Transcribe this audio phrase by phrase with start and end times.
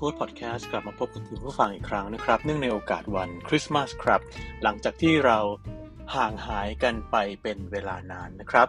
[0.00, 4.20] โค้ดพอดแคสต์กลับมาพบกับคุณผู้ฟังอีกครั้งนะครับ เนื่องในโอกาสวันคริสต์มาสครับ
[4.62, 5.38] หลังจากที่เรา
[6.14, 8.68] ห่างหายกันไปเป็นเวลานานนะครับ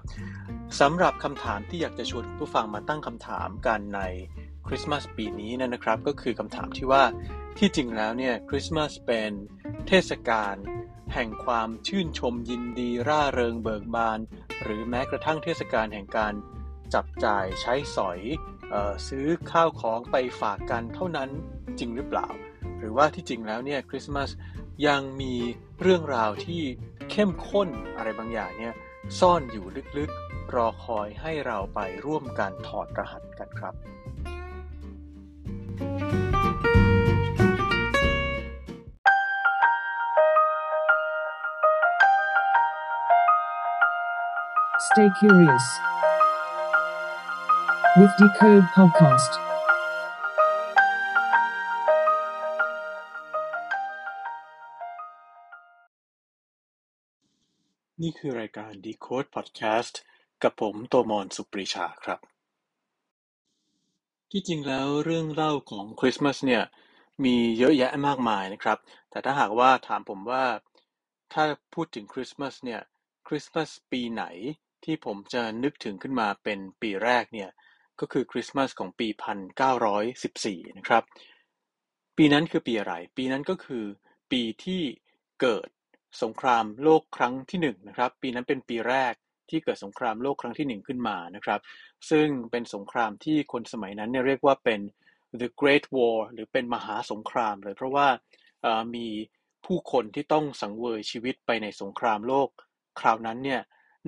[0.80, 4.02] สำหรับคำถามที่อยากจะชวนคุณผู้ฟังมาตั้งคำถามกันใน
[4.68, 7.04] คริสต์มาสปีนี้นะครับ ก็คือคำถามที่ว่า
[7.58, 9.32] ที่จริงแล้วเนี่ยคริสต์มาสเป็น
[9.88, 10.56] เทศกาล
[11.14, 14.20] แห่งความชื่นชมยินดีร่าเริงเบิกบาน
[14.64, 16.34] หรือแม้กระทั่งเทศกาลแห่งการ
[16.94, 18.20] จับจ่ายใช้สอย
[19.08, 21.30] ซื้อข้าวของไปฝากกันเท่านั้น
[21.80, 22.28] จริงหรือเปล่า
[22.80, 24.30] หรือว่าที่จริงแล้วเนี่ยคริสต์มาส
[24.88, 25.34] ยังมี
[25.82, 26.62] เรื่องราวที่
[27.12, 28.74] เข้มข้นอะไรบางอย่างเนี่ย
[29.20, 29.66] ซ่อนอยู่
[29.98, 33.76] ลึกๆ รอคอยให้เราไปร่วมกันถอดรหัสกันครับ
[44.88, 45.68] Stay curious
[47.98, 49.32] with Decode Podcast.
[58.02, 59.96] นี่คือรายการ Decode Podcast
[60.44, 62.20] กับผมโตมอนสุปรีชาครับ
[64.32, 66.64] ที่จริงแล้วเรื่องเล่าของคริสต์มาสเนี่ย
[67.24, 68.78] มีเยอะแยะมากมายนะครับ
[69.10, 70.46] แต่ถ้าหากว่าถามผมว่า
[71.34, 71.44] ถ้า
[71.74, 72.82] พูดถึงคริสต์มาสเนี่ย
[73.28, 74.26] คริสต์มาสปีไหน
[74.84, 77.50] ที่ผมจะนึกถึงขึ้นมาเป็นปีแรกเนี่ย
[78.02, 79.08] ก็คือคริสต์มาสของปี
[79.98, 81.04] 1914 นะครับ
[82.18, 83.86] ปีนั้นคือปีอะไร ปีนั้นก็คือ
[84.32, 84.82] ปีที่
[85.42, 85.68] เกิด
[86.24, 89.14] สงครามโลกครั้งที่หนึ่งนะครับ ปีนั้นเป็นปีแรก
[89.50, 91.60] ที่เกิดสงครามโลกครั้งที่หนึ่งขึ้นมานะครับ
[92.10, 94.80] ซึ่งเป็นสงครามที่คนสมัยนั้นเนี่ยเรียกว่าเป็น
[95.42, 98.08] the Great War หรือเป็นมหาสงครามเลย เพราะว่า
[98.96, 99.08] มี
[99.66, 102.50] ผู้คนที่ต้องสังเวยชีวิตไปในสงครามโลก
[103.00, 103.62] คราวนั้นเนี่ย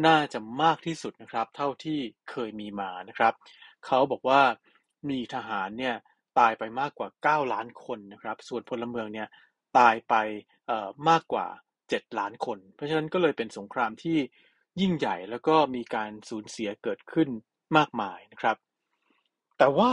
[0.05, 1.99] น่าจะมากที่สุดนะครับ เท่าที่
[2.31, 3.33] เคยมีมานะครับ
[3.85, 4.41] เขาบอกว่า
[5.09, 5.95] มีทหารเนี่ย
[6.39, 9.27] ตายไปมากกว่า 9 ล้านคนนะครับ ส่วนพลเมืองเนี่ย
[9.77, 10.15] ตายไป
[11.09, 11.47] มากกว่า
[11.81, 14.17] 7 ล้านคน เพราะฉะนั้นก็เลยเป็นสงครามที่
[14.81, 17.29] ยิ่งใหญ่แล้วก็มีการสูญเสียเกิดขึ้น
[17.77, 18.57] มากมายนะครับ
[19.57, 19.91] แต่ว่า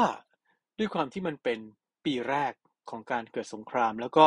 [0.79, 1.59] ด้วยความที่มันเป็น
[2.05, 2.53] ปีแรก
[2.91, 4.27] ของการเกิดสงคราม แล้วก็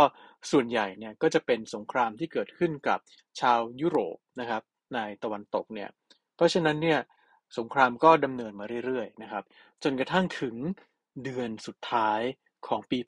[0.51, 2.99] ส่วนใหญ่เนี่ยก็จะเป็นสงครามที่เกิดขึ้นกับ
[3.39, 4.63] ชาวยุโรปนะครับ
[4.93, 5.89] ในตะวันตกเนี่ย
[6.35, 6.99] เพราะฉะนั้นเนี่ย
[7.57, 9.43] สงครามก็ดำเนินมาเรื่อยๆนะครับ
[9.83, 10.55] จนกระทั่งถึง
[11.23, 12.19] เดือนสุดท้าย
[12.67, 12.99] ของปี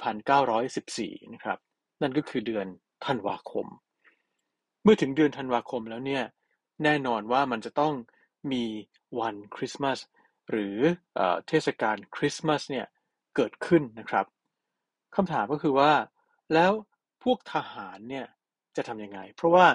[0.62, 1.58] 1914 นะครับ
[2.02, 2.68] นั่นก็คือเดือน
[3.06, 3.68] ธันวาคม
[4.84, 6.24] เมื่อถึงเดือนธันวาคมแล้วเนี่ย
[6.84, 7.94] แน่นอนว่ามันจะต้อง
[8.52, 8.64] มี
[9.20, 10.00] วันคริสต์มาส
[10.52, 10.78] หรือ
[11.48, 12.86] เทศกาลคริสต์มาสเนี่ย
[13.36, 14.26] เกิดขึ้นนะครับ
[15.16, 15.92] คำถามก็คือว่า
[16.54, 16.72] แล้ว
[17.24, 18.26] พวกทหารเนี่ย
[18.76, 19.66] จะทำยังไง เพราะว่า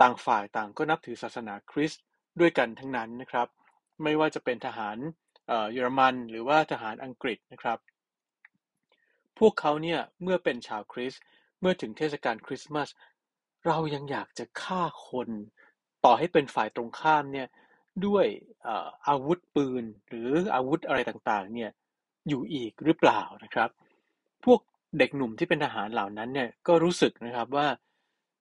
[0.00, 2.02] ต่างฝ่ายต่างก็นับถือศาสนาคริสต์
[2.40, 3.48] ด้วยกันทั้งนั้นนะครับ
[4.02, 4.96] ไม่ว่าจะเป็นทหาร
[5.72, 7.78] เยอรมัน หรือว่าทหารอังกฤษนะครับ
[9.38, 11.22] พวกเขาเนี่ยเมื่อเป็นชาวคริสต์
[11.60, 12.88] เมื่อถึงเทศกาลคริสต์มาส
[13.66, 15.28] เรายังอยากจะฆ่าคน
[16.04, 17.48] ต่อให้เป็นฝ่ายตรงข้ามเนี่ย
[18.06, 18.26] ด้วย
[19.08, 21.70] อาวุธปืนหรืออาวุธอะไรต่างๆเนี่ย
[22.28, 23.70] อยู่อีกหรือเปล่านะครับ
[24.44, 24.60] พวก
[24.98, 27.68] เด็กหนุ่มที่เป็นทหารเหล่านั้นเนี่ยก็รู้สึกนะครับว่า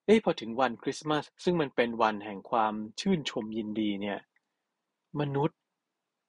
[0.06, 4.20] เอ้พอถึงวันคริสต์มาสซึ่งมันเป็นวันแห่งความชื่นชมยินดีเนี่ย
[5.20, 5.58] มนุษย์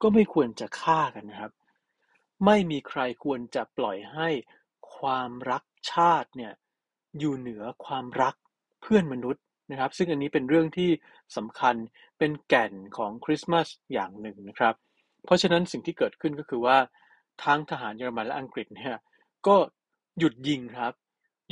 [0.03, 1.53] ก็ไม่ควรจะฆ่ากันนะครับ
[2.47, 4.29] ไม่มีใครควรจะปล่อยให้
[4.97, 6.53] ความรักชาติเนี่ย
[7.19, 8.35] อยู่เหนือความรัก
[8.83, 10.91] เพื่อนมนุษย์นะครับ ซึ่งอันนี้เป็นเรื่องที่
[11.37, 11.75] สำคัญ
[12.19, 14.75] เป็นแก่นของคริสต์มาสอย่างหนึ่งนะครับ
[15.25, 16.77] เพราะฉะนั้นสิ่งที่เกิดขึ้นก็คือว่า
[17.45, 18.97] ทั้งทหารเยอรมันและอังกฤษเนี่ย
[19.47, 19.57] ก็
[20.19, 20.93] หยุดยิงครับ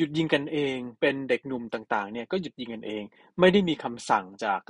[0.00, 3.02] หยุดยิงกันเอง เป็นเด็กหนุ่มต่างๆ เนี่ยก็หยุดยิงกันเอง
[3.40, 4.60] ไม่ได้มีคำสั่งจาก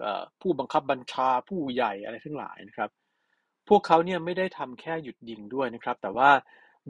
[0.41, 2.91] ผู้บังคับบัญชาผู้ใหญ่อะไรทั้งหลายนะครับ
[3.68, 6.30] พวกเขาเนี่ยไม่ได้ทำแค่หยุดยิงด้วยนะครับ แต่ว่า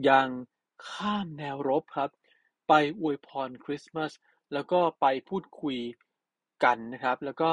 [0.09, 0.27] ยัง
[0.89, 2.09] ข้ามแนวรบครับ
[2.67, 4.11] ไปอวยพรคริสต์มาส
[4.53, 5.77] แล้วก็ไปพูดคุย
[6.63, 7.51] กันนะครับ แล้วก็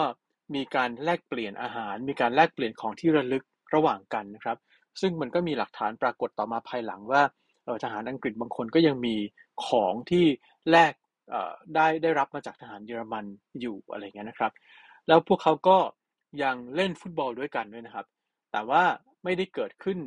[0.55, 3.44] มีการแลกเปลี่ยนอาหาร มีการแลกเปลี่ยนของที่ระลึก
[3.75, 4.58] ระหว่างกันนะครับ
[5.00, 7.23] ซึ่งมันก็มีหลักฐานปรากฏต่อมาภายหลังว่า
[7.85, 9.15] ทหารอังกฤษบางคนก็ยังมี
[9.67, 10.25] ของที่
[10.70, 10.93] แลก
[11.75, 13.25] ได้ได้รับมาจากทหารเยอรมัน
[13.61, 14.53] อยู่อะไรเงี้ยนะครับ
[15.09, 15.79] แล้วพวกเขาก็
[16.43, 18.06] ยังเล่นฟุตบอลด้วยกันด้วยนะครับ
[18.53, 18.82] แต่ว่า
[19.25, 19.99] ไม่ได้เกิดขึ้น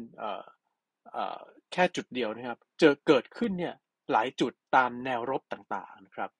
[1.71, 3.75] แค่จุดเดียวนะครับ เจอเกิดขึ้นเนี่ย
[4.11, 6.31] หลายจุดตามแนวรบต่างๆนะครับ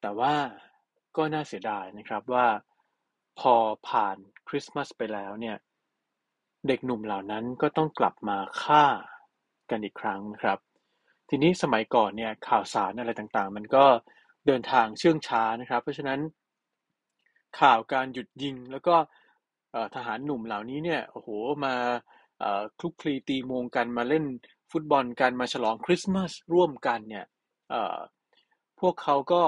[0.00, 0.34] แต่ว่า
[1.16, 2.46] ก็น่าเสียดายนะครับว่า
[3.40, 3.54] พอ
[3.88, 4.16] ผ่าน
[4.48, 5.56] คริสต์มาสไปแล้วเนี่ย
[6.68, 8.84] เด็กหนุ่มเหล่านั้นก็ต้องกลับมาฆ่า
[9.70, 10.58] กันอีกครั้งนะครับ
[11.28, 13.84] ทีนี้สมัยก่อนเนี่ยข่าวสารอะไรต่างๆ มันก็
[14.46, 16.20] เดินทางเชื่องช้านะครับ เพราะฉะนั้น
[17.60, 18.94] ข่าวการหยุดยิงแล้วก็
[19.94, 21.28] ทหารหนุ่มเหล่านี้เนี่ยโอ้โห
[21.64, 21.74] มา
[22.78, 24.24] คลุกคลีตีมงกันมาเล่น
[24.70, 27.26] ฟุตบอลกันมาฉลองคริสต์มาสร่วมกันเนี่ย
[28.80, 29.42] พวกเขาก็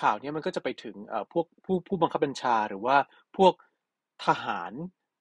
[0.00, 0.96] ข่าวนี้มันก็จะไปถึง
[1.32, 2.96] พวกผู้ผู้บังคับบัญชาหรือว่า
[3.36, 3.52] พวก
[4.26, 4.72] ทหาร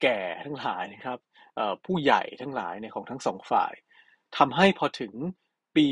[0.01, 1.19] แก่ทั้งหลายนะครับ
[1.85, 3.73] ผู้ใหญ่ทั้งหลายในของทั้งสองฝ่าย
[4.37, 5.13] ทำให้พอถึง
[5.75, 5.87] ปี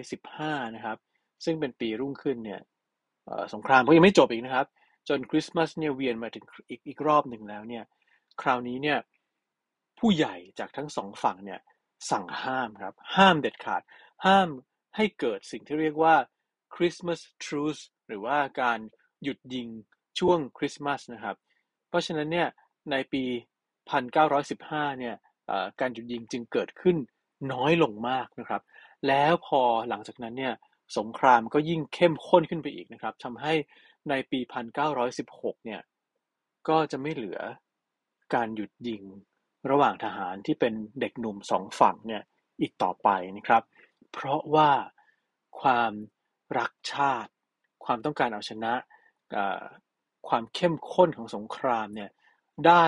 [0.00, 0.98] 1915 นะครับ
[1.44, 2.60] ซึ่งเป็นปีรุ่งขึ้นเนี่ย
[3.54, 4.66] สงครามก็ยังไม่จบอีกนะครับ
[5.08, 7.84] จนคริสต์มาสเนี่ยเวียนมาถึงอีกอีกรอบหนึ่งแล้วเนี่ย
[8.42, 8.98] คราวนี้เนี่ย
[9.98, 11.60] ผู้ใหญ่จากทั้งสองฝั่งเนี่ย
[12.10, 13.82] สั่งห้ามครับ ห้ามเด็ดขาด
[14.26, 14.48] ห้าม
[14.96, 16.14] ให้เกิดสิ่งที่เรียกว่า
[16.74, 18.78] Christmas truce หรือว่าการ
[19.22, 19.68] หยุดยิง
[20.18, 21.36] ช่วงคริสต์มาสนะครับ
[21.88, 22.48] เพราะฉะนั้นเนี่ย
[22.90, 23.24] ในปี
[24.12, 25.16] 1915 เนี่ย
[25.80, 26.96] การหยุดยิงจึงเกิดขึ้น
[27.52, 28.62] น้อยลงมากนะครับ
[29.08, 30.54] แล้วพอหลังจากนั้นเนี่ย
[30.98, 33.52] สงครามก็ยิ่งเข้มข้นขึ้นไปอีกนะครับทำให้
[34.08, 34.40] ในปี
[35.02, 35.80] 1916 เนี่ย
[36.68, 37.40] ก็จะไม่เหลือ
[38.34, 39.02] การหยุดยิง
[39.70, 42.22] ระหว่างทหารที่เป็นเด็กหนุ่มสองฝั่งเนี่ย
[42.60, 43.62] อีกต่อไปนะครับ
[44.12, 44.70] เพราะว่า
[45.60, 45.92] ความ
[46.58, 47.32] รักชาติ
[47.84, 48.74] ความต้องการเอาชนะ
[50.28, 52.10] ความเข้มข้นของสงครามเนี่ย
[52.66, 52.84] ได้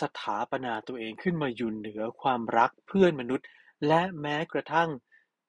[0.00, 3.46] สถาปนาตัวเองขึ้นมาอยู่เหนือความรักเพื่อนมนุษย์
[3.86, 4.88] และแม้กระทั่ง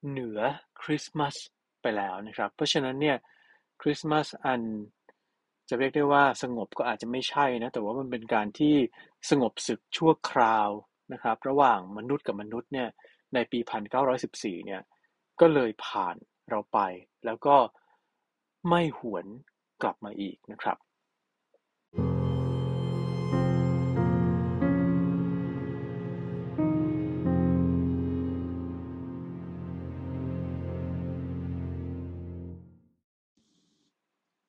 [0.10, 0.40] เหนือ
[0.82, 1.36] คริสต์มาส
[1.82, 3.18] ไปแล้วนะครับ เพราะฉะนั้นเนี่ย
[3.82, 4.62] คริสต์มาสอัน
[5.70, 8.76] จะเรียกได้ว่าสงบก็อาจจะไม่ใช่นะ แต่ว่ามันเป็นการที่
[9.30, 10.70] สงบศึกชั่วคราว
[11.14, 12.90] นะครับ ระหว่างมนุษย์กับมนุษย์เนี่ย
[13.34, 13.60] ในปี
[14.14, 14.82] 1914 เนี่ย
[15.40, 16.16] ก็เลยผ่าน
[16.50, 16.80] เราไป
[17.26, 17.56] แล้วก็
[18.70, 19.26] ไม่หวน
[19.82, 20.78] กลับมาอีกนะครับ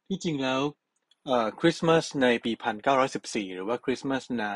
[0.09, 0.61] ที่จริงแล้ว
[1.61, 2.53] คริสต์มาสในปี
[3.05, 4.47] 1914 หรือว่าคริสต์มาสใน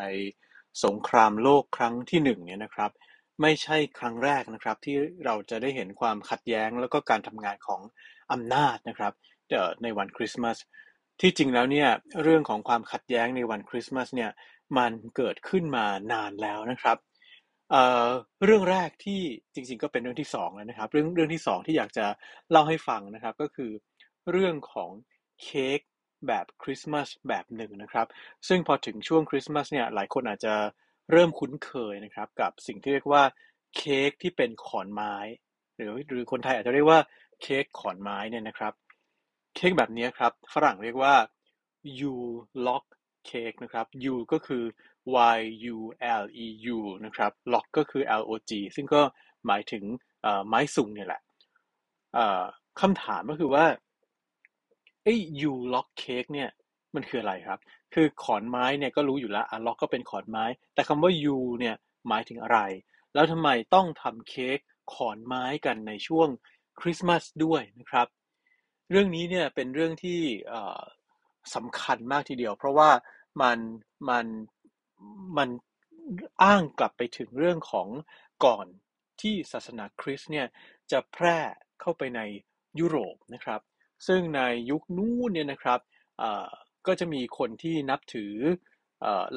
[0.85, 2.91] สงครามโลกครั้งที่หนึ่งเนี่ยนะครับ
[3.43, 7.81] ไม่ใช่ครั้งแรกนะครับ ที่เราจะได้เห็นความขัดแย้งแล้วก็การทำงานของ
[8.33, 9.13] อำนาจนะครับ
[9.83, 10.57] ในวันคริสต์มาส
[11.21, 11.89] ที่จริงแล้วเนี่ย
[12.23, 14.31] เรื่องของความขัดแย้งในวันคริสต์มาสเนี่ย
[14.79, 16.97] มันเกิดขึ้นมานานแล้วนะครับ
[17.71, 19.21] เเรื่องแรกที่
[19.55, 22.07] จริงๆก็เป็นเรื่องที่สองแล้วนะครับ เรื่องเรื่องที่สองที่อยากจะ
[22.51, 23.71] เล่าให้ฟังนะครับก็คือ
[24.31, 24.91] เรื่องของ
[25.43, 25.81] เค้ก
[26.27, 28.07] แบบคริสต์มาสแบบหนึ่งนะครับ
[28.49, 30.55] ซึ่งพอถึงช่วงคริสต์มาสเนี่ยหลายคนอาจจะ
[31.13, 33.23] เริ่มคุ้นเคยนะครับ กับสิ่งที่เรียกว่า
[33.77, 35.15] เค้กที่เป็นขอนไม้
[35.77, 37.01] หรือหรือคนไทยอาจจะเรียกว่า
[37.43, 38.73] เค้กขอนไม้เนี่ยนะครับ
[39.57, 41.15] เค้กแบบนี้ครับฝรั่งเรียกว่า
[42.11, 42.15] U
[42.67, 42.85] lock
[43.31, 44.65] cake นะครับ U ก็คือ
[45.37, 45.41] Y
[45.75, 45.79] U
[46.23, 46.47] L E
[46.77, 49.03] U นะครับ lock ก็คือ L O G ซึ่งก็
[49.47, 49.85] หมายถึง
[50.49, 51.23] ไม้สุงเนี่ยแหละ
[52.81, 53.65] คำถามก็คือว่า
[55.05, 56.51] ไอ้ยูล็อกเค้กเนี่ย
[56.95, 57.61] มันคืออะไรครับ
[57.95, 60.45] คือขอนไม้เนี่ยก็รู้อยู่แล้วอะล็อกก็เป็นขอนไม้
[60.75, 61.77] แต่คำว่ายูเนี่ย
[62.09, 62.59] หมายถึงอะไร
[63.15, 64.59] แล้วทำไมต้องทำเค้ก
[64.95, 66.29] ขอนไม้กันในช่วง
[66.81, 68.07] คริสต์มาสด้วยนะครับ
[68.91, 70.21] เรื่องนี้เนี่ยเป็นเรื่องที่
[71.55, 72.91] สำคัญมากทีเดียว เพราะว่า
[73.43, 73.59] มัน
[74.09, 74.27] มัน
[75.39, 75.49] มัน
[76.43, 77.89] อ้างกลับไปถึงเรื่องของ
[78.45, 78.67] ก่อน
[79.21, 80.47] ที่ศาสนาคริสต์เนี่ย
[80.91, 81.39] จะแพร่
[81.81, 82.21] เข้าไปใน
[82.81, 83.61] ยุโรปนะครับ
[84.07, 84.41] ซึ่งใน
[84.71, 85.81] ยุคนู้นเนี่ยนะครับ
[86.87, 88.35] ก็จะมีคนที่นับถือ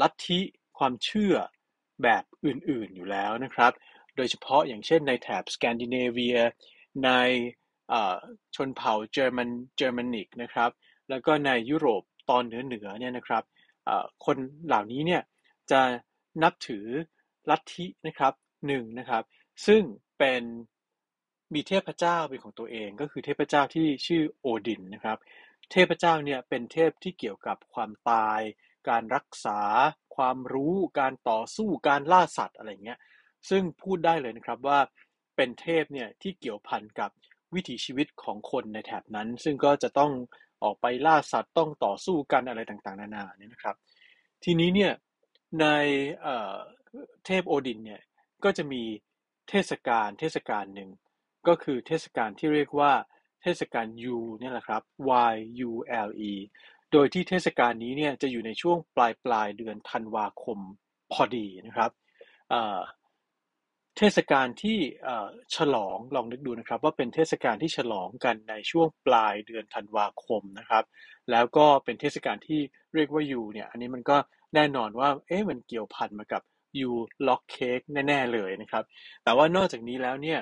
[0.01, 0.39] ลัทธิ
[0.77, 1.35] ความเชื่อ
[2.03, 3.71] แบบอื่นๆอยู่แล้วนะครับ
[4.15, 6.37] โดยเฉพาะอย่างเช่นในแถบสแกนดิเนเวีย
[7.05, 7.09] ใน
[8.55, 10.69] ชนเผ่าเยอร์มันเยอรมนิกนะครับ
[11.09, 13.43] แล้วก็ในยุโรปตอนเหนือเหนือเนี่ยนะครับ
[14.25, 15.21] คนเหล่านี้เนี่ย
[15.71, 15.81] จะ
[16.43, 16.85] นับถือ
[17.49, 18.33] ลัทธินะครับ
[18.67, 19.23] หนึ่งนะครับ
[19.67, 19.81] ซึ่ง
[20.19, 20.43] เป็น
[21.55, 25.17] มีเทพเจ้าเป็นของตัวเองก็คือเทพเจ้าที่ชื่อโอดินนะครับ
[25.71, 28.41] เทพเจ้าเนี่ยเป็นเทพที่เกี่ยวกับความตาย
[28.89, 29.59] การรักษา
[30.15, 32.99] ความรู้ การต่อสู้การล่าสัตว์อะไรเงี้ย
[33.49, 34.79] ซึ่งพูดได้เลยนะครับว่า
[35.35, 37.11] เป็นเทพเนี่ยที่เกี่ยวพันกับ
[37.53, 40.11] วิถีชีวิตของคนในแถบนั้น ซึ่งก็จะต้อง
[40.63, 43.75] ออกไปล่าสัตว์ต้องต่อสู้กันอะไรต่างๆ นานาเนี่ยนะครับ
[44.43, 44.91] ทีนี้เนี่ย
[45.61, 45.65] ใน
[47.25, 48.01] เทพโอดินเนี่ย
[48.43, 48.83] ก็จะมี
[49.49, 50.89] เทศกาลเทศกาลหนึ่ง
[51.47, 52.91] ก็คือเทศกาลที่เรียกว่า
[53.41, 54.81] เทศกาล U เนี่ยแหละครับ
[55.31, 55.35] Y
[55.69, 55.71] U
[56.07, 56.33] L E
[56.91, 60.59] โดยที่เทศกาลนี้เนี่ยจะอยู่ในช่วงปลายปลายเดือนธันวาคม
[61.13, 61.91] พอดีนะครับ
[63.97, 64.77] เทศกาลที่
[65.55, 70.83] ฉลองลองนึกดูนะครับ ว่าเป็นเทศกาลที่ฉลองกันในช่วงปลายเดือนธันวาคมนะครับ
[71.31, 72.61] แล้วก็เป็นเทศกาลที่
[72.93, 74.17] เรียกว่ายูเนี่ยอันนี้มันก็
[74.55, 76.41] แน่นอนว่าเอ๊ะมันเกี่ยวพันมากับ
[76.79, 76.89] ยู
[77.27, 78.83] ล็อกเค้กแน่ ๆ เลยนะครับ
[79.23, 80.39] แต่ว่านอกจากนี้แล้วเนี่ย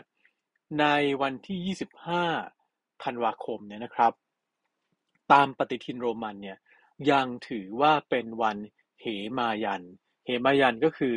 [0.80, 0.86] ใน
[1.22, 1.76] วันที่
[2.46, 4.14] 25 ธันวาคมเนี่ยนะครับ
[5.32, 6.58] ตามปฏิทินโรมันเนี่ย
[7.12, 8.58] ยังถือว่าเป็นวัน
[9.02, 9.06] เห
[9.38, 9.84] มายัน
[10.24, 11.16] เหมายันก็คือ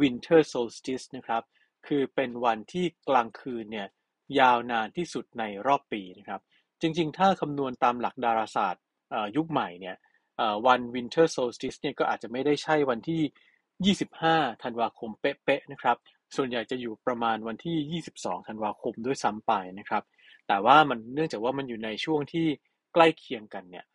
[0.00, 1.42] winter solstice นะครับ
[1.86, 3.88] คือเป็นวันที่กลางคืนเนี่ย
[4.40, 6.40] ยาวนานที่สุดในรอบปีนะครับ
[6.80, 8.84] จริงๆ ถ้าคำนวณตามหลักดาราศาสตร์
[9.36, 9.96] ยุคใหม่เนี่ย
[10.66, 15.96] วัน Winter Solstice เนี่ยก็อาจจะไม่ได้ใช่วันที่ 25 ธันวาคมเป๊ะๆนะครับ
[16.36, 20.02] ส่วนใหญ่จะอยู่ประมาณวันที่ 22 ธันวาคมด้วยซ้ำไปนะครับ
[20.48, 22.46] แต่ว่ามันเนื่องจากว่ามันอยู่ในช่วงที่
[22.94, 23.86] ใกล้เคียงกันเนี่ย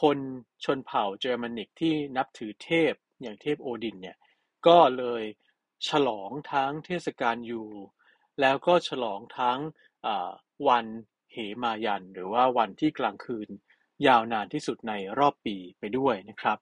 [0.00, 0.18] คน
[0.64, 2.92] ชนเผ่าเยอร์มานิกที่นับถือเทพ
[3.22, 4.16] อย่างเทพโอดินเนี่ย
[4.66, 5.22] ก็เลย
[5.88, 7.62] ฉลองทั้งเทศกาลยู
[8.40, 9.58] แล้วก็ฉลองทั้ง
[10.68, 10.86] วัน
[11.32, 13.48] เหมายัน หรือว่าวันที่กลางคืน
[14.06, 16.58] ยาวนานที่สุดในรอบปีไปด้วยนะครับ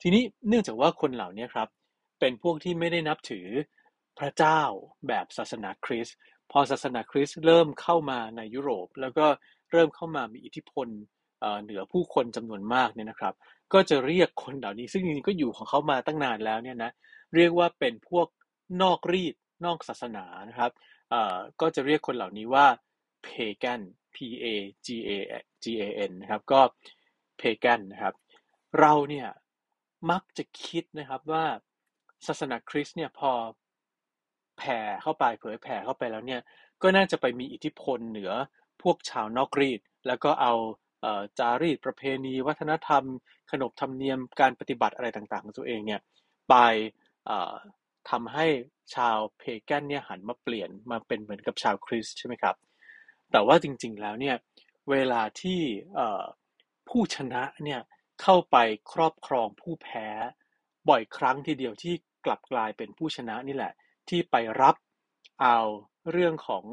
[0.00, 1.68] ทีนี้เนื่องจากว่าคนเหล่านี้ครับ
[2.20, 3.46] เป็นพวกที่ไม่ได้นับถือ
[4.18, 4.60] พระเจ้า
[5.08, 6.16] แบบศาสนาคริสต์
[6.50, 9.26] พอศาสนาคริสต์เริ่มเข้ามาในยุโรป แล้วก็
[9.70, 10.88] เริ่มเข้ามามีอิทธิพล
[11.62, 13.34] เหนือผู้คนจำนวนมากเนี่ยนะครับ
[13.72, 16.90] ก็จะเรียกคนเหล่านี้ซึ่งจริงๆก็อยู่ของเขามาตั้งนานแล้วเนี่ยนะ
[17.34, 18.26] เรียกว่าเป็นพวก
[18.82, 20.72] นอกรีดนอกศาสนานะครับ
[21.60, 22.66] ก็จะเรียกคนเหล่านี้ว่า
[23.26, 23.80] pagan
[24.14, 24.46] p a
[24.86, 25.10] g a
[25.64, 26.60] g a n นะครับก็
[27.40, 28.14] pagan นะครับ
[28.78, 29.28] เราเนี่ย
[30.10, 31.44] มักจะคิดนะครับว่า
[32.26, 33.30] ศาสนาคริสต์เนี่ยพอ
[34.58, 36.40] แผ่เข้าไปเผยแผ่เข้าไปแล้วเนี่ย
[36.82, 38.32] ก็น่าจะไปมีอิทธิพลเหนือ
[38.82, 40.54] พวกชาวนอกรีด แล้วก็เอา
[41.38, 43.04] จารีตประเพณี วัฒนธรรม
[43.50, 46.00] ขนบธรรมเนียมการปฏิบัติอะไรต่างๆ ของตัวเองเนี่ย
[46.48, 46.54] ไป
[48.10, 48.46] ทำให้
[48.94, 52.54] ชาวเพแกนเนี่ยหันมาเปลี่ยนมาเป็นเหมือนกับชาวคริสใช่ไหมครับ
[53.32, 54.36] แต่ว่าจริงๆแล้วเนี่ย
[54.90, 55.60] เวลาที่
[56.88, 57.80] ผู้ชนะเนี่ย
[58.22, 58.56] เข้าไป
[58.92, 60.08] ครอบครองผู้แพ้
[60.88, 61.94] บ่อยครั้งทีเดียวที่
[62.24, 63.72] กลับกลายเป็นผู้ชนะนี่แหละ
[64.08, 64.76] ที่ไปรับ
[65.40, 65.58] เอา
[66.12, 66.64] เรื่องของ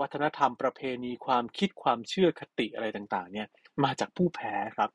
[0.00, 3.48] วัฒนธรรมประเพณีความคิดความเชื่อคติอะไรต่างๆเนี่ย
[3.84, 4.90] มาจากผู้แพ้ครับ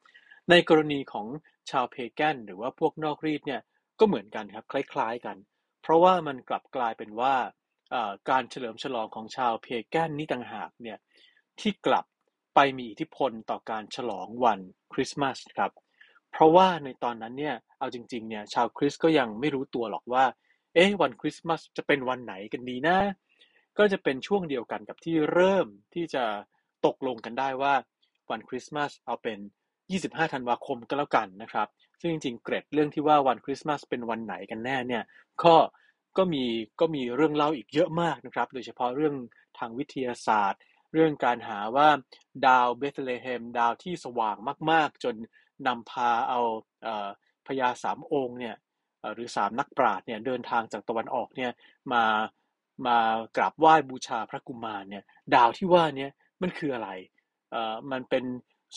[0.49, 1.27] ในกรณีของ
[1.71, 3.61] ชาวเพแกนหรือว่าพวกนอกรีดเนี่ย
[3.99, 5.37] ก็เหมือนกันครับคล้ายๆกัน
[5.81, 7.35] เพราะว่ามันกลับกลายเป็นว่า
[8.29, 10.97] การเฉลิมฉลองของชาวเพแกนนี่ต่างหากเนี่ย
[11.59, 12.05] ที่กลับ
[12.55, 14.59] ไปมีอิทธิพลต่อการฉลองวัน
[14.93, 15.71] คริสต์มาสครับ
[16.31, 20.23] เพราะว่าในตอนนั้นเนี่ยเอาจริงๆเนี่ยชาวคริสก็ยังไม่รู้ตัวหรอกว่า
[20.73, 22.97] เอ๊ะวันคริสต์มาสจะเป็นวันไหนกันดีนะ
[23.77, 26.23] ก็จะเป็นช่วงเดียวกันกับที่เริ่มที่จะ
[26.85, 27.73] ตกลงกันได้ว่า
[28.29, 29.39] วันคริสต์มาสเอาเป็น
[29.87, 31.67] 25 ธันวาคมก็แล้วกันนะครับ
[31.99, 35.03] ซึ่งจริงๆ เกร็ดเรื่องที่ว่าวันคริสต์มาสเป็นวันไหนกันแน่เนี่ย
[35.43, 35.55] ก็
[36.17, 36.45] ก็มี
[36.79, 39.15] ก็มีเรื่องเล่าอีกเยอะมากนะครับ โดยเฉพาะเรื่อง
[39.57, 40.61] ทางวิทยาศาสตร์
[40.93, 41.89] เรื่องการหาว่า
[42.47, 44.37] ดาวเบธเลเฮมดาวที่สว่าง
[44.71, 45.15] มาก ๆ จน
[45.67, 46.41] นำพาเอา
[47.47, 48.55] พญาสามองค์เนี่ย
[49.13, 51.51] หรือสามนักปราชญ์เนี่ยเดินทางจากตะวันออกเนี่ย
[51.93, 52.03] มา
[52.85, 52.97] มา
[53.37, 55.03] กราบไหว้บูชาพระกุมารเนี่ย
[55.35, 56.07] ดาวที่ว่านี้
[56.41, 56.89] มันคืออะไร
[57.51, 58.23] เอ่อมันเป็น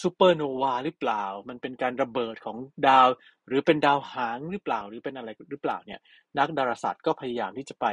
[0.03, 2.57] ซูเปอร์โนวาหรือเปล่า มันเป็นการระเบิดของ
[2.89, 3.07] ดาว
[3.49, 6.01] หรือเป็นดาวหางหรือเปล่า หรือเป็นอะไรหรือเปล่าเนี่ย
[6.39, 7.87] นักดาราศาสตร์ก็พยายามที่จะไป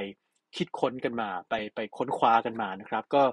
[0.56, 3.24] คิดค้นกันมา ไปไปค้นคว้ากันมานะครับ ก็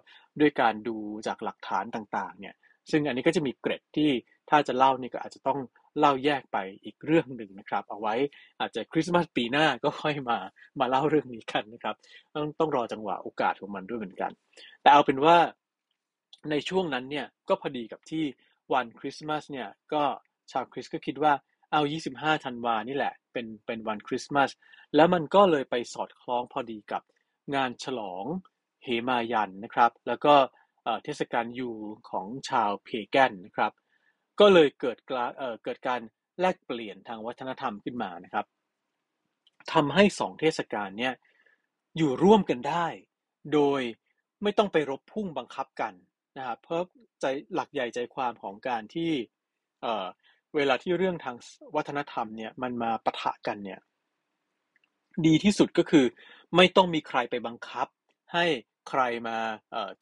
[0.41, 2.55] ด้วยการดูจากหลักฐานต่างๆเนี่ย
[2.91, 4.11] ซึ่งอันนี้ก็จะมีเกร็ดที่
[4.51, 5.59] ถ้าจะเล่านี่ก็อาจจะต้อง
[5.99, 8.15] เล่าแยกไปอีกเรื่องหนึ่งนะครับ เอาไว้
[8.61, 10.39] อาจจะคริสต์มาสปีหน้าก็ค่อยมา
[10.81, 11.95] มาเล่าเรื่องนี้กันนะครับ
[12.35, 14.33] ต้องต้องรอจังหวะโอกาสของมันด้วยเหมือนกัน
[14.83, 15.37] แต่เอาเป็นว่า
[16.51, 18.25] ในช่วงนั้นเนี่ยก็พอดีกับที่
[18.73, 20.03] วันคริสต์มาสเนี่ยก็
[20.53, 21.33] ชาวคริสก็คิดว่า
[21.73, 21.81] เอา
[22.13, 24.51] 25ธันวานี่แหละ เป็นเป็นวันคริสต์มาส
[24.97, 27.03] แล้วมันก็เลยไปสอดคล้องพอดีกับ
[27.55, 28.25] งานฉลอง
[28.85, 30.35] เฮมายันนะครับ แล้วก็
[31.05, 31.71] เทศกาลยู
[32.11, 33.73] ของชาวเพแกนนะครับ
[34.41, 36.01] ก็เลยเกิดการเเกิดการ
[36.41, 38.47] แลกเปลี่ยนทางวัฒนธรรมขึ้นมานะครับ
[39.73, 41.15] ทำให้สองเทศกาลเนี่ย
[41.97, 42.87] อยู่ร่วมกันได้
[43.55, 43.81] โดย
[44.43, 45.93] ไม่ต้องไปรบพุ่งบังคับกัน
[46.39, 46.83] นะครับเพราะ
[47.21, 49.11] ใจหลักใหญ่ใจความของการที่
[49.83, 51.37] เเวลาที่เรื่องทาง
[51.77, 53.81] วัฒนธรรมเนี่ยมันมาปะทะกันเนี่ย
[55.27, 56.05] ดีที่สุดก็คือ
[56.57, 57.89] ไม่ต้องมีใครไปบังคับ
[58.33, 58.45] ให้
[58.89, 59.37] ใครมา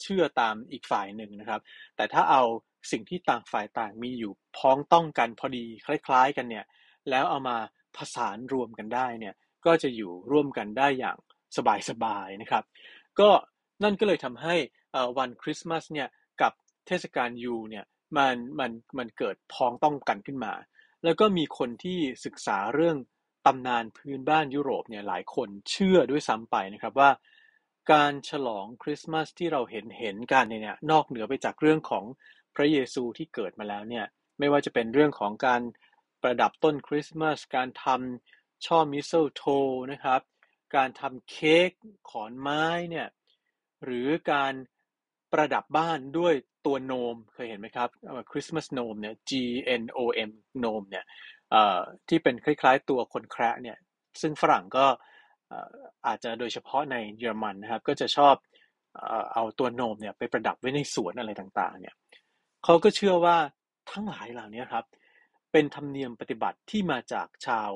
[0.02, 1.60] เชื่อตามอีกฝ่ายหนึ่งนะครับ
[1.96, 2.42] แต่ถ้าเอา
[2.90, 6.64] สิ่งที่ต่างฝ่ายต่างมีอยู่พ้องต้องกันพอดีคล้ายๆกันเนี่ย
[7.10, 7.56] แล้วเอามา
[7.96, 9.34] ผสานรวมกันได้เนี่ย
[9.66, 11.16] ก็จะอยู่ร่วมกันได้อย่าง
[11.90, 12.64] สบายๆนะครับ
[13.20, 13.30] ก็
[13.82, 14.54] นั่นก็เลยทำให้
[15.18, 16.08] วันคริสต์มาสเนี่ย
[16.42, 16.52] กับ
[16.86, 17.84] เทศกาลยูเนี่ย
[18.16, 20.52] มันมันมันเกิดพ้องต้องกันขึ้นมา
[21.04, 22.96] แล้วก็มีคนที่ศึกษาเรื่อง
[23.46, 27.10] ตำนานพื้นบ้านยุโรปเนี่ยหลายคนเชื่อด้วยซ้ำไปนะครับว่า
[27.92, 32.04] การฉลองคริสต์มาสที่เราเห็นเห็นกันเนี่ยนอกเหนือไปจากเรื่องของ
[32.60, 34.06] พระเยซูที่เกิดมาแล้วเนี่ย
[34.38, 35.62] ไม่ว่าจะเป็นเรื่องของการ
[36.22, 39.42] ประดับต้นคริสต์มาสการทำช่อ mistletoe
[39.92, 40.20] นะครับ
[40.76, 41.70] การทำเค้ก
[42.10, 43.08] ขอนไม้เนี่ย
[43.84, 44.52] หรือการ
[45.32, 46.34] ประดับบ้านด้วย
[46.66, 47.88] ตัวโนมเคยเห็นไหมครับ
[48.30, 49.32] คริสต์มาสโนมเนี่ย G
[49.82, 51.04] N O M โนมเนี่ย
[52.08, 53.78] ที่เป็นคล้ายๆตัวคนแคระเนี่ย
[54.20, 54.86] ซึ่งฝรั่งก็
[56.06, 58.34] อาจจะโดยเฉพาะในเยอรมันนะครับ ก็จะชอบ
[59.34, 61.94] เอาตัวโนมเนี่ยไปประดับไว้ในสวนอะไรต่างๆเนี่ย
[62.64, 63.36] เขาก็เชื่อว่า
[63.90, 64.84] ทั้งหลายเหล่านี้ครับ
[65.52, 67.70] เป็นธรรมเนียมปฏิบัติที่มาจากชาว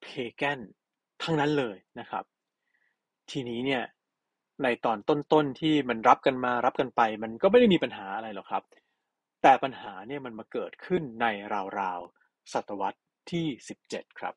[0.00, 0.60] เพแกน
[1.22, 2.24] ทั้งนั้นเลยนะครับ
[3.30, 3.82] ทีนี้เนี่ย
[4.62, 8.62] ในตอนต้นๆที่มันรับกันมารับกันไป มันก็ไม่ได้มีปัญหาอะไรหรอกครับ
[9.42, 11.26] แต่ปัญหาเนี่ยมันมาเกิดขึ้นใน
[11.80, 13.00] ราวๆศตวรรษ
[13.30, 13.46] ที่
[13.84, 14.34] 17 ครับ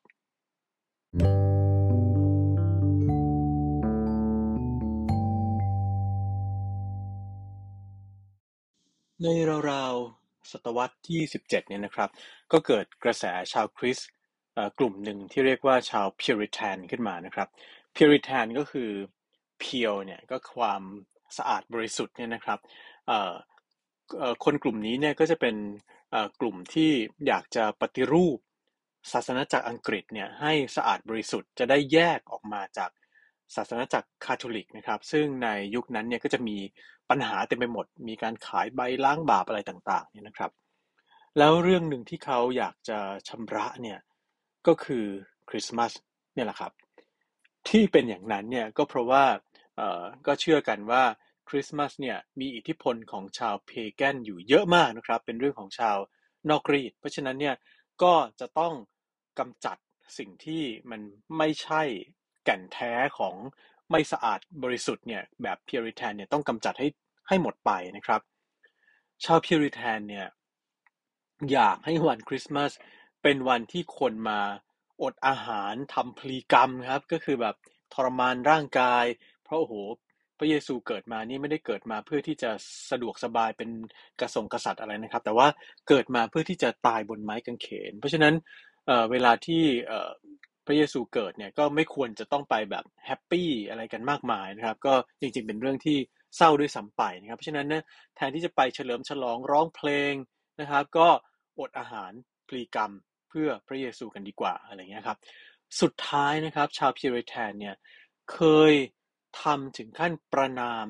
[9.22, 9.28] ใน
[9.70, 12.10] ราว ๆ ศตวรรษที่ 17 เนี่ยนะครับ
[12.52, 14.08] ก็เกิดกระแสชาวคริสต์
[14.78, 17.48] กลุ่มหนึ่งที่เรียกว่าชาวพิริแทนขึ้นมานะครับ
[17.94, 18.90] พิริแทนก็คือ
[19.60, 20.82] เพียวเนี่ยก็ความ
[21.36, 22.58] สะอาดบริสุทธิ์เนี่ยนะครับ
[24.44, 25.56] คนกลุ่มนี้เนี่ยก็จะเป็น
[26.40, 26.90] กลุ่มที่
[27.26, 28.38] อยากจะปฏิรูป
[29.12, 32.90] ศาสนาจักอังกฤษเนี่ยให้สะอาดบริสุทธิ์จะได้แยกออกมาจาก
[33.54, 36.56] ศาสนาจักรคาทอลิกนะครับ ซึ่งในยุคนั้นเนี่ยก็จะมี
[37.10, 40.50] ปัญหาเต็มไปหมด มีการขายใบล้างบาปอะไรต่างๆเนี่ยนะครับ
[41.38, 42.98] แล้วเรื่องหนึ่งที่เขาอยากจะ
[43.28, 43.98] ชำระเนี่ย
[44.66, 45.04] ก็คือ
[45.48, 45.92] คริสต์มาส
[46.34, 46.72] เนี่ยแหละครับ
[47.68, 49.24] ที่เป็นอย่างนั้นเนี่ยก็เพราะว่า
[49.76, 51.02] เออก็เชื่อกันว่า
[51.48, 55.98] คริสต์มาสเนี่ยมีอิทธิพลของชาวเพแกนอยู่เยอะมากนะครับ เป็นเรื่องของชาว
[56.50, 57.56] นอกรีด เพราะฉะนั้นเนี่ย
[58.02, 58.74] ก็จะต้อง
[59.38, 59.76] กำจัด
[60.18, 61.00] สิ่งที่มัน
[61.38, 61.82] ไม่ใช่
[62.46, 63.34] แก่นแท้ของ
[63.90, 66.88] ไม่สะอาดบริสุทธิ์เนี่ยแบบพิริแทนเนี่ยต้องกำจัดให้
[67.28, 68.20] ให้หมดไปนะครับ
[69.24, 70.26] ชาว Puritan เนี่ย
[71.52, 72.72] อยากให้วันคริสต์มาส
[73.22, 74.40] เป็นวันที่คนมา
[75.02, 77.56] อดอาหารทำพลีกรรมครับ ก็คือแบบ
[77.94, 79.04] ทรมานร่างกาย
[79.44, 79.74] เพราะโอ้โห
[80.38, 82.50] พระเยซูเกิดมานี่ไม่ได้เกิดมาเพื่อที่จะ
[82.90, 83.70] สะดวกสบายเป็น
[84.20, 85.48] กระสงกษัตริย์อะไรนะครับ แต่ว่า
[85.88, 88.34] เกิดมาเพื่อที่จะตายบนไม้กางเขน เพราะฉะนั้น
[88.86, 89.62] เวลาที่
[90.66, 95.98] พระเยซูเกิดเนี่ยก็ไม่ควรจะต้องไปแบบ happy อะไรกันมากมายนะครับ ก็จริงๆเป็นเรื่องที่
[96.36, 97.82] เศร้าด้วยซ้ำไปนะครับเพราะฉะนั้นเนี่ย
[98.16, 100.12] แทนที่จะไปเฉลิมฉลองร้องเพลง
[100.60, 101.08] นะครับ ก็
[101.58, 102.12] อดอาหาร
[102.48, 102.92] พลีกรรม
[103.28, 105.18] เพื่อพระเยซูกันดีกว่าอะไรเงี้ยครับ
[105.80, 107.76] สุดท้ายนะครับชาวพิริแทนเนี่ย
[108.32, 108.72] เคย
[109.42, 110.86] ทำถึงขั้นประนาม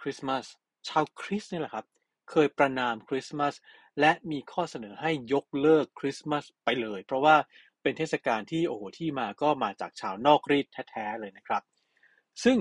[0.00, 0.44] คริสต์มาส
[0.88, 1.86] ชาวคริสต์นี่แหละครับ
[2.30, 3.54] เคยประนามคริสต์มาส
[4.00, 7.36] และมีข้อเสนอให้ยกเลิกคริสต์มาสไปเลย เพราะว่า
[7.82, 11.62] เป็นเทศกาลที่โอ้โหที่มาก็มาจากชาวนอกรีดแท้ๆเลยนะครับ
[12.44, 12.58] ซึ่ง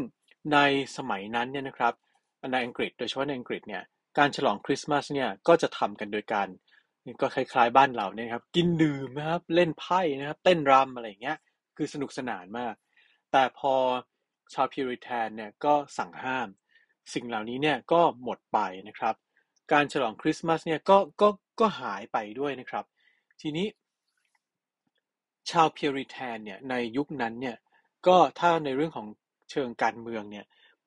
[0.54, 0.58] ใน
[0.98, 1.94] สมัยนั้นเนี่ยนะครับ
[2.52, 3.84] ในอังกฤษ โดยเฉพาะในอังกฤษเนี่ย
[4.18, 6.48] การฉลองคริสต์มาสเนี่ยก็จะทำกันโดยการ
[7.22, 11.38] ก็คล้ายๆบ้านเราเนี่ยครับกินดื่มนะครับเล่นไพ่นะครับเต้นรำอะไรอย่างเงี้ย
[11.78, 12.74] คือสนุกสนานมาก
[13.32, 13.74] แต่พอ
[14.54, 16.48] ชาวพิริแทนเนี่ยก็สั่งห้าม
[17.14, 19.16] สิ่งเหล่านี้เนี่ยก็หมดไปนะครับ
[19.72, 21.30] การฉลองคริสต์มาสเนี่ยก็ก็
[21.60, 22.86] ก็หายไปด้วยนะครับ
[23.42, 23.68] ทีนี้
[25.49, 27.58] ชาว Puritan เนี่ยในยุคนั้นเนี่ย
[28.08, 29.08] ก็ถ้าในเรื่องของ
[29.51, 30.45] เชิงการเมืองเนี่ย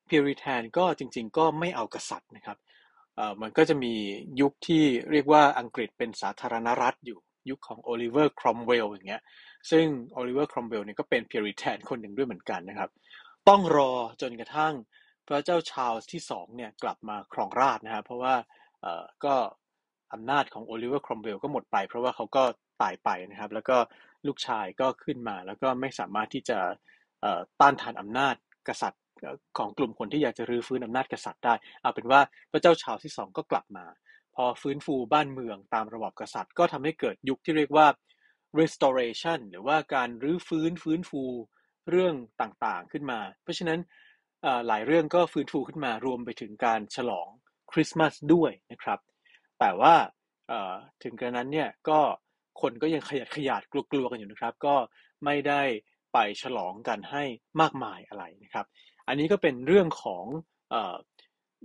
[0.09, 2.59] Puritan ก็จริง ๆ ก็ไม่เอากษัตริย์นะครับ
[3.17, 3.95] เอ่อมันก็จะมี
[4.41, 7.19] ยุคที่เรียกว่าอังกฤษเป็นสาธารณรัฐอยู่
[7.51, 9.23] ยุคของโอลิเวอร์ครอมเวลอย่างเงี้ย
[9.71, 12.91] ซึ่งโอลิเวอร์ครอมเวลเนี่ยก็เป็น Puritan คนหนึ่งด้วยเหมือนกันนะครับ
[13.49, 14.75] ต้องรอจนกระทั่ง
[15.27, 18.35] พระเจ้าชาร์ลส์ที่สองเนี่ยกลับมาครองราชนะครับเพราะว่า
[18.83, 19.35] เออก็
[20.13, 22.43] อำนาจของโอลิเวอร์ครอมเวลก็หมดไป เพราะว่าเขาก็
[22.83, 23.77] ตายไปนะครับ แล้วก็
[24.27, 26.59] ลูกชายก็ขึ้นมา แล้วก็ไม่สามารถที่จะ
[27.61, 28.35] ต้านทานอำนาจ
[28.69, 29.03] กษัตริย์
[29.59, 32.21] ของกลุ่มคนที่อยากจะรื้อฟื้นอำนาจกษัตริย์ได้ เอาเป็นว่า
[32.53, 33.87] พระเจ้าชาร์ลส์ที่สองก็กลับมา
[34.35, 37.87] พอฟื้นฟูบ้านเมืองตามระบอบกษัตริย์ ก็ทำให้เกิดยุคที่เรียกว่า
[38.61, 41.23] restoration หรือว่าการรื้อฟื้นฟื้นฟู
[41.91, 43.81] เรื่องต่างๆขึ้นมา เพราะฉะนั้น
[44.67, 47.29] หลายเรื่องก็ฟื้นฟูขึ้นมารวมไปถึงการฉลอง
[47.73, 49.01] คริสต์มาสด้วยนะครับ
[49.61, 49.95] แต่ว่า
[51.03, 52.01] ถึงกระนั้นเนี่ยก็
[52.61, 54.75] คนก็ยังขยัดขยาดกลัวๆกันอยู่นะครับ ก็
[55.25, 55.63] ไม่ได้
[56.13, 57.25] ไปฉลองกันให้
[57.61, 58.67] มากมายอะไรนะครับ
[59.09, 60.25] อันนี้ก็เป็นเรื่องของ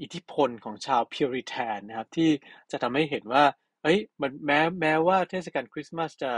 [0.02, 2.30] อิทธิพลของชาวพิริแทนนะครับ ที่
[2.72, 3.44] จะทำให้เห็นว่า
[3.84, 6.34] เอ้ยมันแม้แม้ว่าเทศกาลคริสต์มาสจะ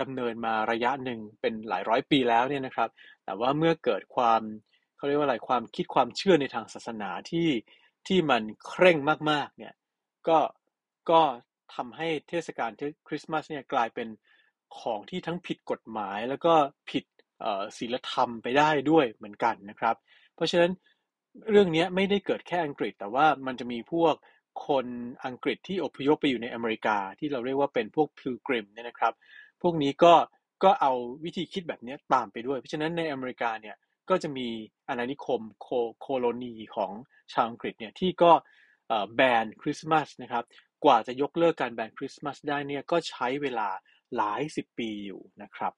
[0.00, 2.90] ดำเนินมาระยะหนึ่งเป็นหลายร้อยปีแล้วเนี่ยนะครับ
[3.24, 4.42] แต่ว่าเมื่อเกิดความ
[4.96, 7.48] เขาเรียกว่าอะไรความคิดความเชื่อในทางศาสนาที่
[8.06, 8.98] ที่มันเคร่ง
[9.30, 9.74] มากๆเนี่ย
[10.28, 10.38] ก็
[11.10, 11.22] ก็
[11.74, 12.70] ทำให้เทศกาล
[13.08, 14.08] คริสต์มาสเนี่ยกลายเป็น
[14.78, 16.54] ของที่ทั้งผิดกฎหมาย แล้วก็
[16.90, 17.04] ผิด
[17.78, 19.96] ศีลธรรมไปได้ด้วยเหมือนกันนะครับ
[20.34, 20.72] เพราะฉะนั้น
[21.50, 24.14] เรื่องนี้ไม่ได้เกิดแค่อังกฤษ แต่ว่ามันจะมีพวก
[24.66, 24.86] คน
[25.26, 29.14] อังกฤษที่อพยพไปอยู่ในอเมริกา ที่เราเรียกว่าเป็นพวกพิลกริมเนี่ยนะครับ
[29.62, 30.14] พวกนี้ก็
[30.64, 30.92] ก็เอา
[31.24, 33.76] วิธีคิดแบบนี้ตามไปด้วย เพราะฉะนั้นในอเมริกาเนี่ย
[34.10, 34.48] ก็จะมี
[34.88, 35.68] อาณานิคมโค
[36.00, 36.92] โคโลนีของ
[37.32, 38.32] ชาวอังกฤษเนี่ยที่ก็
[39.16, 40.44] แบนคริสต์มาสนะครับ
[40.84, 43.68] กว่าจะยกเลิกการแบนคริสต์มาสได้เนี่ยก็ใช้เวลา
[44.16, 45.72] หลายสิบปีอยู่นะครับ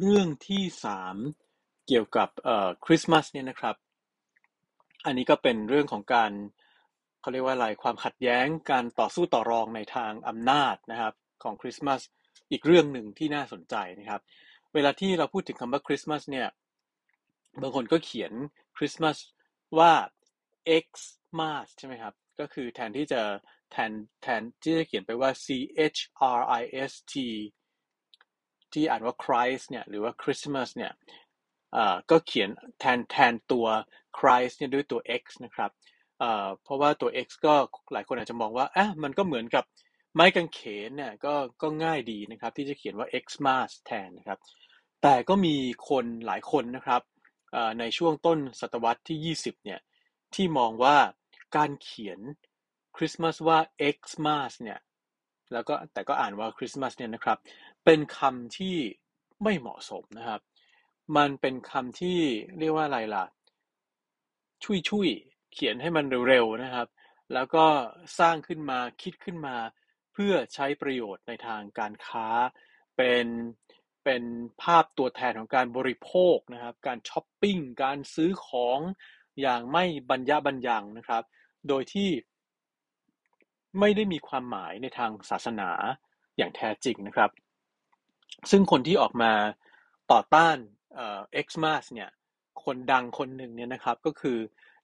[0.00, 1.16] เรื่องที่สาม
[1.86, 2.28] เกี่ยวกับ
[2.84, 3.76] คริสต์มาสเนี่ยนะครับ
[5.06, 6.32] อันนี้ก็เป็นเรื่องของการ
[7.20, 12.02] เขาเรียกว่าอะไรความขัดแย้งการต่อสู้ต่อรองในทางอำนาจนะครับของคริสต์มาส
[12.50, 14.20] อีกเรื่องหนึ่งที่น่าสนใจนะครับ
[14.74, 16.48] เวลาที่เราพูดถึงคำว่าคริสต์มาสเนี่ย
[17.62, 18.32] บางคนก็เขียน
[18.76, 19.16] คริสต์มาส
[19.78, 19.92] ว่า
[20.84, 23.22] Xmas ใช่ไหมครับ ก็คือแทนที่จะ
[23.72, 23.92] แทน
[24.22, 25.46] แทนที่จะเขียนไปว่า C
[25.96, 26.00] H
[26.38, 27.14] R I S T
[28.72, 30.92] ที่อ่านว่า Christ เนี่ยหรือว่า Christmas เนี่ย
[32.10, 33.66] ก็เขียนแทนแทนตัว
[34.18, 35.70] Christ เนี่ยด้วยตัว X นะครับ
[36.62, 37.54] เพราะว่าตัว X ก็
[37.92, 39.64] หลายคนอาจจะมองว่าอะมันก็เหมือนกับ
[40.14, 44.38] ไม้กางเขนเนี่ยก็ก็ง่ายดีนะครับ ที่จะเขียนว่า Xmas แทนนะครับ
[45.02, 45.56] แต่ก็มี
[45.88, 47.02] คนหลายคนนะครับ
[47.78, 49.80] ในช่วงต้นศตวรรษที่ 20 เนี่ย
[50.34, 50.96] ที่มองว่า
[51.56, 52.18] การเขียน
[52.96, 53.58] คริสต์มาสว่า
[53.96, 54.78] Xmas เนี่ย
[55.52, 57.38] แล้วก็แต่ก็อ่านว่าคริสต์มาสเนี่ยนะครับ
[57.84, 58.76] เป็นคำที่
[59.42, 60.40] ไม่เหมาะสมนะครับ
[61.16, 62.18] มันเป็นคำที่
[62.58, 63.24] เรียกว่าอะไรล่ะ
[64.64, 65.08] ชุยชุย
[65.52, 66.86] เขียนให้มันเร็วๆนะครับ
[67.32, 67.64] แล้วก็
[68.18, 69.56] สร้างขึ้นมาคิดขึ้นมา
[70.12, 72.28] เพื่อใช้ประโยชน์ในทางการค้า
[72.96, 73.26] เป็น
[74.04, 74.22] เป็น
[74.62, 78.78] ภาพตัวแทนของการบริโภคนะครับ การช้อปปิ้ง การซื้อของ
[79.40, 81.22] อย่างไม่บรรยะบรรยังนะครับ
[81.68, 82.10] โดยที่
[83.80, 85.70] ไม่ได้มีความหมายในทางศาสนา
[86.36, 87.30] อย่างแท้จริงนะครับ
[88.50, 89.32] ซึ่งคนที่ออกมา
[90.12, 90.56] ต่อต้าน
[90.94, 92.10] เอ็กซ์มาสเนี่ย
[92.64, 94.38] คนดังคนหนึ่งเนี่ยนะครับก็คือ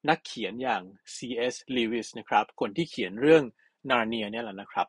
[0.08, 0.82] นักเขียนอย่าง
[1.14, 1.54] C.S.
[1.76, 3.44] Lewis นะครับ คนที่เขียนเรื่อง
[3.90, 4.86] นาร์เนียเนี่ยแหละนะครับ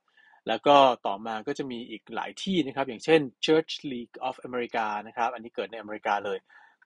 [0.49, 6.37] แล้วก็ต่อมาก็จะมีอีกหลายที่นะครับ อย่างเช่น Church League of America นะครับ อันนี้เกิดในอเมริกาเลย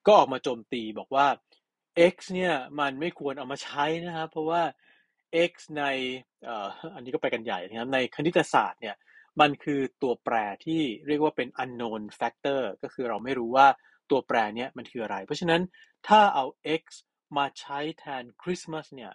[0.06, 1.28] ก็ออกมาโจมตีบอกว่า
[2.14, 4.62] X เนี่ยมันไม่ควรเอามาใช้นะครับ เพราะว่า
[5.52, 5.84] x ใน
[6.96, 8.96] อันนี้ก็ไปกันใหญ่นะครับ ในคณิตศาสตร์เนี่ย
[9.42, 13.68] มันคือตัวแปรที่เรียกว่าเป็น unknown factor ก็คือเราไม่รู้ว่า
[14.12, 15.62] ตัวแปรเนี้ยมันคืออะไร เพราะฉะนั้น
[16.08, 16.46] ถ้าเอา
[16.82, 16.84] x
[17.38, 19.12] มาใช้แทนคริสต์มาสเนี่ย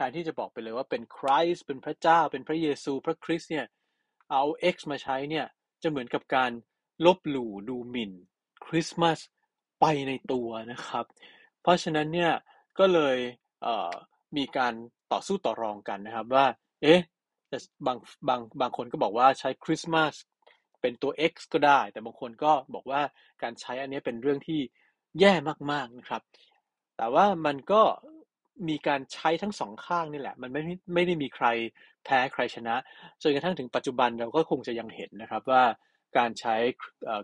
[0.00, 3.66] ทนที่จะบอกไปเลยว่าเป็นคริสเป็นพระเจ้า เป็นพระเยซู พระคริสต์เนี่ย
[4.30, 4.42] เอา
[4.74, 5.46] x มาใช้เนี่ย
[5.82, 6.50] จะเหมือนกับการ
[7.06, 8.12] ลบหลู่ดูหมิ่น
[8.66, 9.18] คริสต์มาส
[9.80, 11.04] ไปในตัวนะครับ
[11.62, 12.32] เพราะฉะนั้นเนี่ย
[12.78, 13.18] ก็เลย
[14.36, 14.74] มีการ
[15.12, 16.46] ต่อสู้ต่อรองกันนะครับว่า
[16.82, 17.00] เอ๊ะ
[17.48, 20.14] แต่บางบางบางคนก็บอกว่าใช้คริสต์มาส
[20.80, 23.02] เป็นตัว X ก็ได้ แต่บางคนก็บอกว่า
[23.42, 24.60] การใช้อันนี้เป็นเรื่องที่
[25.20, 25.32] แย่
[25.72, 26.22] มากๆนะครับ
[26.96, 27.82] แต่ว่ามันก็
[28.68, 30.62] มีการใช้ทั้งสองข้างนี่แหละ มันไม่
[30.94, 31.46] ไม่ได้มีใคร
[32.04, 32.74] แพ้ใครชนะ
[33.22, 35.64] จนกระทั่งถึงปัจจุบันเราก็คงจะยังเห็นนะครับว่า
[36.18, 36.56] การใช้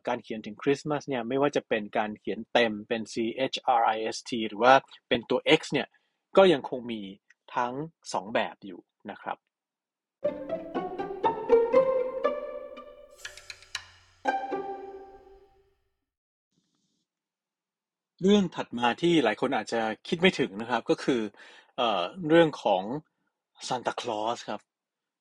[0.09, 3.15] การเขียนถึงคริสต์มาสเนี่ยไม่ว่าจะเป็นการเขียนเต็มเป็น C
[3.53, 4.75] H R I S T หรือว่า
[5.09, 5.89] เป็นตัว X เนี่ย
[6.37, 7.03] ก็ยังคงมี
[7.55, 7.73] ทั้ง
[8.13, 9.37] สองแบบอยู่นะครับ
[18.23, 21.21] เรื่องถัดมาที่หลายคนอาจจะคิดไม่ถึงนะครับ ก็คือ
[21.77, 22.83] เอ่อ เรื่องของ
[23.69, 24.61] ซานตาคลอสครับ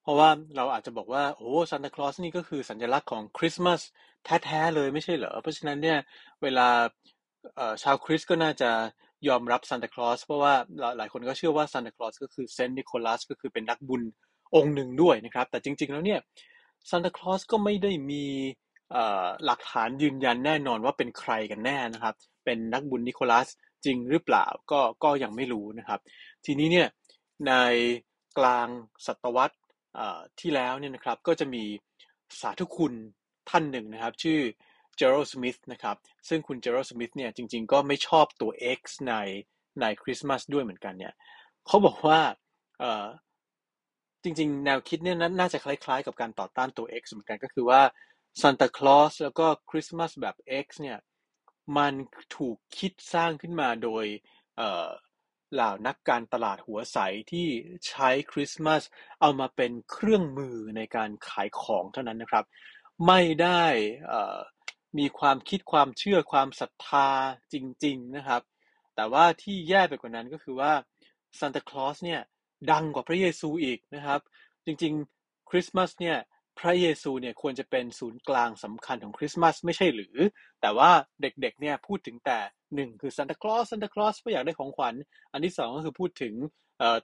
[0.01, 3.81] เพราะว่าเราอาจจะบอกว่า โอ้ซานตาคลอสนี่ก็คือสัญลักษณ์ของคริสต์มาส
[4.45, 5.99] แท้ๆเลยไม่ใช่เหรอ เพราะฉะนั้นเนี่ย
[6.43, 6.67] เวลา
[7.83, 8.71] ชาวคริสต์ก็น่าจะ
[9.27, 10.53] ยอมรับซานตาคลอสเพราะว่า
[10.97, 14.01] หลายคนก็เชื่อว่าซานตาคลอสก็คือเซนต์นิโคลัสก็คือเป็นนักบุญ
[14.55, 16.19] องค์หนึ่งด้วยนะครับ แต่จริง ๆ แล้วเนี่ย
[16.89, 18.23] ซานตาคลอสก็ไม่ได้มี
[19.45, 23.47] หลักฐานยืนยันแน่นอนว่าเป็นใครกันแน่นะครับ เป็นนักบุญนิโคลัส
[23.85, 25.99] จริงหรือเปล่าก็ก็ยังไม่รู้นะครับ
[26.45, 26.87] ทีนี้เนี่ย
[27.47, 27.53] ใน
[28.37, 28.67] กลาง
[29.05, 29.55] ศตวรรษ
[30.39, 31.63] ที่แล้วเนี่ยนะครับก็จะมี
[32.41, 32.93] สาธุคุณ
[33.49, 34.39] ท่านหนึ่งนะครับ ชื่อ
[34.97, 35.97] เจอร์ l สมิธนะครับ
[36.29, 39.13] ซึ่งคุณเจอร์ l สมิธเนี่ยจริงๆ ก็ไม่ชอบตัว X ใน
[39.81, 41.13] ในคริสต์มาสด้วยเหมือนกันเนี่ย
[41.67, 42.19] เขาบอกว่า
[44.23, 47.81] จริงๆ แนวคิดเนี่ยน่าจะคล้ายๆ กับการต่อต้านตัว X เหมือนกันก็คือว่า
[48.41, 50.97] ซานตาคลอสแล้วก็คริสต์มาสแบบ X เนี่ย
[51.77, 51.93] มัน
[52.37, 54.05] ถูกคิดสร้างขึ้นมาโดย
[55.53, 56.97] เหล่านักการตลาดหัวใส
[57.31, 57.47] ที่
[57.87, 58.83] ใช้คริสต์มาส
[59.21, 62.45] เอามาเป็นเครื่องมือในการขายของเท่านั้นนะครับ
[63.07, 63.63] ไม่ได้
[64.97, 67.09] มีความคิดความเชื่อความศรัทธา
[67.53, 68.41] จริง ๆ นะครับ
[68.95, 70.73] แต่ว่าที่แย่ไปกว่านั้นก็คือว่า
[71.39, 72.21] ซานตาคลอสเนี่ย
[72.71, 74.21] ดังกว่าพระเยซูอีกนะครับ
[74.65, 76.17] จริง ๆ คริสต์มาสเนี่ย
[76.59, 80.15] พระเยซูเนี่ยควรจะเป็นศูนย์กลางสำคัญของคริสต์มาสไม่ใช่หรือ
[80.61, 80.91] แต่ว่า
[81.21, 82.39] เด็กๆเนี่ยพูดถึงแต่
[82.75, 84.95] หนึ่งคือซานตาคลอสซานตาคลอสเพราะอยากได้ของขวัญ
[85.31, 86.33] อันที่สองก็คือพูดถึง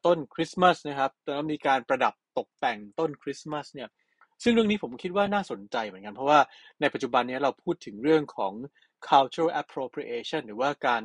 [0.06, 3.90] ต้นคริสต์มาสนะครับแล้วมีการประดับตกแต่งต้นคริสต์มาสเนี่ย
[4.44, 6.40] ซึ่งเรื่องนี้ผมคิดว่าน่าสนใจเหมือนกันเพราะว่า
[6.82, 8.54] ในปัจจุบันนี้เราพูดถึงเรื่องของ
[9.08, 11.04] cultural appropriation หรือว่าการ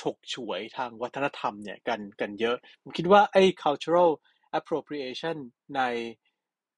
[0.00, 4.10] ฉกฉวยทางวัฒนธรรมเนี่ยกันกันเยอะ ผมคิดว่าไอ้ cultural
[4.58, 5.36] appropriation
[5.76, 5.82] ใน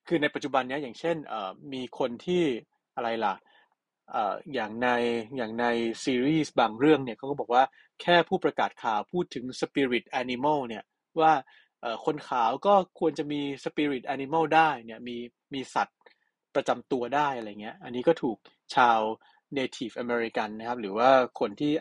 [0.06, 1.16] คือในปัจจุบันนี้อย่างเช่น
[1.72, 2.44] มีคนที่
[2.96, 3.34] อะไรล่ะ
[4.10, 4.88] เอ่ออย่างใน
[5.36, 5.66] อย่างใน
[6.04, 7.62] ซีรีส์บางเรื่องเนี่ยเขาก็บอกว่า
[8.02, 10.84] แค่ผู้ประกาศข่าวพูดถึง spirit animal เนี่ย
[11.20, 11.32] ว่า
[11.80, 15.16] เอ่อคนขาวก็ควรจะมี spirit animal ได้เนี่ยมี
[15.54, 15.98] มีสัตว์
[16.54, 18.36] ประจำตัวได้อะไรเงี้ย อันนี้ก็ถูก
[18.74, 18.98] ชาว
[19.58, 21.10] native American นะครับ หรือว่า
[21.40, 21.72] คนที่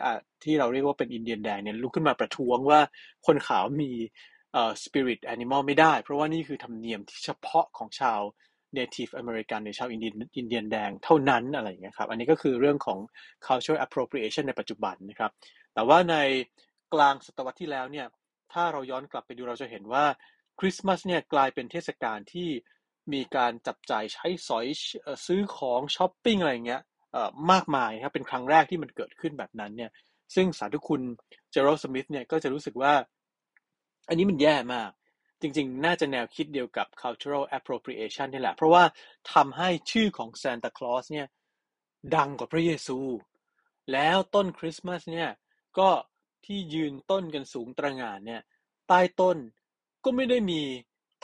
[0.44, 2.80] ที่เราเรียกว่าเป็นอินเดียนแดงเนี่ยลุกขึ้นมาประท้วงว่า
[3.26, 3.90] คนขาวมี
[4.52, 8.20] เอ่อ spirit animal ไม่ได้ เพราะว่านี่คือธรรมเนียมที่เฉพาะของชาว
[8.78, 12.98] native American หรือชาวอินเดียนอินเดียนแดงเท่านั้นอะไรอย่างเงี้ยครับ อันนี้ก็คือเรื่องของ
[13.46, 15.30] cultural appropriation ในปัจจุบันนะครับ
[15.74, 16.16] แต่ว่าใน
[16.94, 18.06] กลางศตวรรษที่แล้วเนี่ย
[18.52, 20.04] ถ้าเราย้อนกลับไปดูเราจะเห็นว่า
[20.60, 22.48] คริสต์มาสเนี่ยกลายเป็นเทศกาลที่
[23.12, 24.66] มีการจับจ่ายใช้สอย
[25.26, 26.82] ซื้อของช้อปปิ้งอะไรอย่างเงี้ย
[27.12, 29.90] เออมากมายครับเป็นครั้งแรกที่มันเกิดขึ้นแบบนั้นเนี่ย
[30.34, 31.02] ซึ่งสาธุคุณ
[31.50, 32.92] เจอร์โรสมิธเนี่ยก็จะรู้สึกว่า
[34.08, 34.90] อันนี้มันแย่มาก
[35.40, 38.84] จริงๆ น่าจะแนวคิดเดียวกับ cultural appropriation นี่แหละ เพราะว่า
[39.32, 41.26] ทำให้ชื่อของ Santa Claus เนี่ย
[42.16, 42.98] ดังกว่าพระเยซู
[43.92, 45.30] แล้วต้นคริสต์มาสเนี่ย
[45.78, 45.88] ก็
[46.46, 48.42] ที่ยืนต้นกันสูงตระหง่านเนี่ย
[48.88, 49.36] ใต้ต้น
[50.04, 50.62] ก็ไม่ได้มี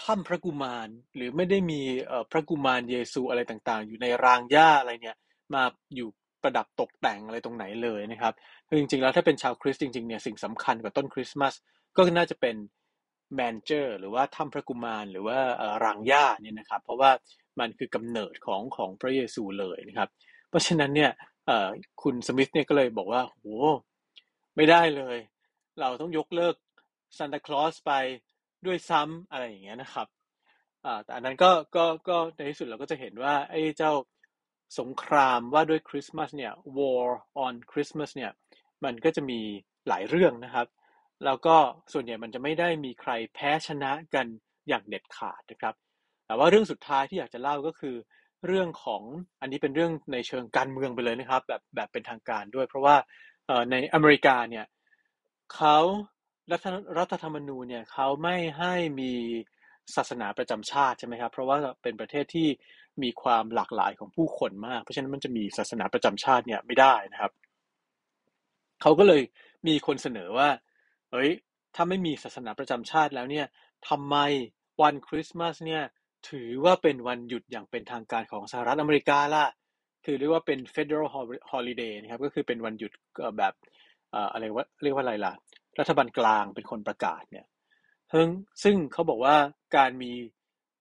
[0.02, 5.16] ถ้ำพระกุมาร หรือไม่ได้มีเอ่อพระกุมารเยซูอะไรต่างๆ อยู่ในรางหญ้าอะไรเนี่ย
[5.54, 5.62] มา
[5.96, 6.08] อยู่
[6.42, 8.34] ประดับตกแต่งอะไรตรงไหนเลยนะครับ
[8.68, 11.54] คือจริงๆ แล้วถ้าเป็นชาวคริสต์จริงๆเนี่ยสิ่งสำคัญกว่าต้นคริสต์มาส
[11.96, 12.56] ก็น่าจะเป็น
[13.34, 15.38] แมนเจอร์หรือว่าถ้ำพระกุมารหรือว่า
[15.84, 17.10] รางหญ้าเนี่ยนะครับ เพราะว่า
[17.60, 20.08] มันคือกำเนิดของของพระเยซูเลยนะครับ
[20.48, 21.10] เพราะฉะนั้นเนี่ย
[22.02, 23.44] คุณสมิธเนี่ยก็เลยบอกว่าโห
[24.56, 25.16] ไม่ได้เลย
[25.80, 26.54] เราต้องยกเลิก
[27.18, 27.92] ซานตาคลอสไป
[28.66, 30.06] ด้วยซ้ำอะไรอย่างเงี้ยนะครับ
[31.04, 33.92] แต่อันนั้นก็ก็ก็ในที่สุดเราก็จะเห็นว่าไอ้เจ้า
[34.78, 37.06] สงครามว่าด้วยคริสต์มาสเนี่ย war
[37.44, 38.30] on Christmas เนี่ย
[38.84, 39.40] มันก็จะมี
[39.88, 40.66] หลายเรื่องนะครับ
[41.24, 41.56] แล้วก็
[41.92, 44.26] ส่วนใหญ่มันจะไม่ได้มีใครแพ้ชนะกัน
[44.68, 45.74] อย่างเด็ดขาดนะครับ
[46.26, 47.96] แต่ว่าเรื่องสุดท้ายที่อยากจะเล่าก็คือ
[48.46, 49.02] เรื่องของ
[49.40, 52.96] อันนี้เป็นเรื่องในเชิงการเมืองไปเลยนะครับ แบบแบบเป็นทางการด้วย เพราะว่า
[53.70, 54.66] ในอเมริกาเนี่ย
[55.54, 55.78] เขา
[56.52, 56.66] รัฐ
[56.98, 59.12] รัฐธรรมนูญเนี่ยเขาไม่ให้มี
[59.96, 62.48] ศาสนาประจำชาติใช่ไหมครับ เพราะว่าเป็นประเทศที่
[63.02, 67.32] มีความหลากหลายของผู้คนมาก เพราะฉะนั้นมันจะมีศาสนาประจำชาติเนี่ยไม่ได้นะครับ
[68.82, 69.22] เขาก็เลย
[69.66, 70.48] มีคนเสนอว่า
[71.12, 71.30] เฮ้ย
[71.74, 73.46] ถ้าไม่มีศาสนาประจำชาติแล้วเนี่ย
[73.88, 74.16] ทำไม
[74.82, 75.82] วันคริสต์มาสเนี่ย
[76.30, 79.46] ถือว่าเป็นวันหยุดอย่างเป็นทางการของสหรัฐอเมริกาล่ะ
[80.04, 81.08] คือเรียกว่าเป็น federal
[81.52, 82.92] holiday นะครับ ก็คือเป็นวันหยุด
[83.38, 83.54] แบบ
[84.10, 85.32] เอ่ออะไรว่าเรียกว่าอะไรล่ะ
[85.78, 87.46] รัฐบาลกลางเป็นคนประกาศเนี่ย
[88.12, 88.28] ซึ่ง
[88.62, 89.36] ซึ่งเขาบอกว่า
[89.76, 90.12] การมี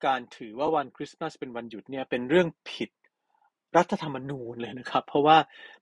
[0.06, 2.90] การถือว่าวันคริสต์มาสเป็นวันหยุดเนี่ยเป็นเรื่องผิด
[3.78, 5.38] รัฐธรรมนูญเลยนะครับ เพราะว่า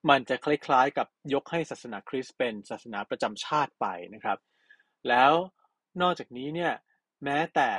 [0.10, 4.40] มันจะคล้ายๆกับยกให้ศาสนาคริสต์เป็นศาสนาประจำชาติไปนะครับ
[5.10, 5.34] แล้ว
[6.02, 6.74] นอกจากนี้เนี่ย
[7.24, 7.70] แม้แต่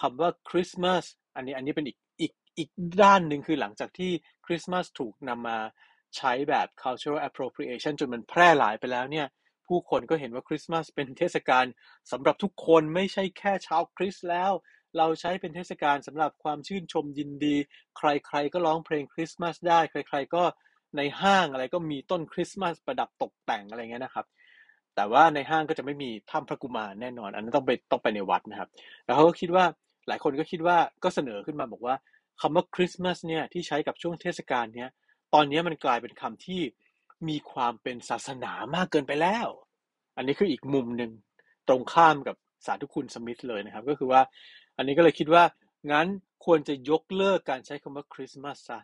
[0.00, 1.04] คำว่าคริสต์มาส
[1.36, 2.70] อันนี้อันนี้เป็นอีกอีกอีก
[3.02, 4.12] ด้านหนึ่งคือหลังจากที่
[4.46, 5.58] คริสต์มาสถูกนำมา
[6.16, 9.26] ใช้แบบ cultural appropriation จนมันแพร่หลายไปแล้วเนี่ย
[9.66, 11.64] ผู้คนก็เห็นว่าคริสต์มาสเป็นเทศกาล
[12.12, 14.52] สำหรับทุกคนไม่ใช่แค่ชาวคริสต์แล้ว
[14.96, 17.56] เราใช้เป็นเทศกาลสำหรับความชื่นชมยินดี
[17.96, 20.42] ใครๆก็ร้องเพลงคริสต์มาสได้ ใคร ๆ ก็
[20.96, 24.26] ในห้างอะไรก็มีต้นคริสต์มาสประดับตกแต่งอะไรเงี้ยนะครับ
[24.96, 28.68] แต่ว่าในห้างก็จะไม่มีถ้ำพระกุมารแน่นอน อันนั้นต้องไปต้องไปในวัดนะครับ
[29.04, 29.64] แล้วเขาก็คิดว่า
[30.08, 31.94] หลายคนก็คิดว่าก็เสนอขึ้นมาบอกว่า
[32.40, 34.90] คำว่าคริสต์มาสเนี่ยที่ใช้กับช่วงเทศกาลเนี้ย
[35.34, 36.60] ตอนนี้มันกลายเป็นคำที่
[37.28, 39.48] มีความเป็นศาสนามากเกินไปแล้ว
[40.16, 41.10] อันนี้คืออีกมุมหนึ่ง
[41.68, 44.20] ตรงข้ามกับสาธุคุณสมิธเลยนะครับ ก็คือว่า
[44.78, 45.44] อันนี้ก็เลยคิดว่า
[45.92, 46.06] งั้น
[46.44, 48.78] ควรจะยกเลิกการใช้คำว่าคริสต์มาสซะ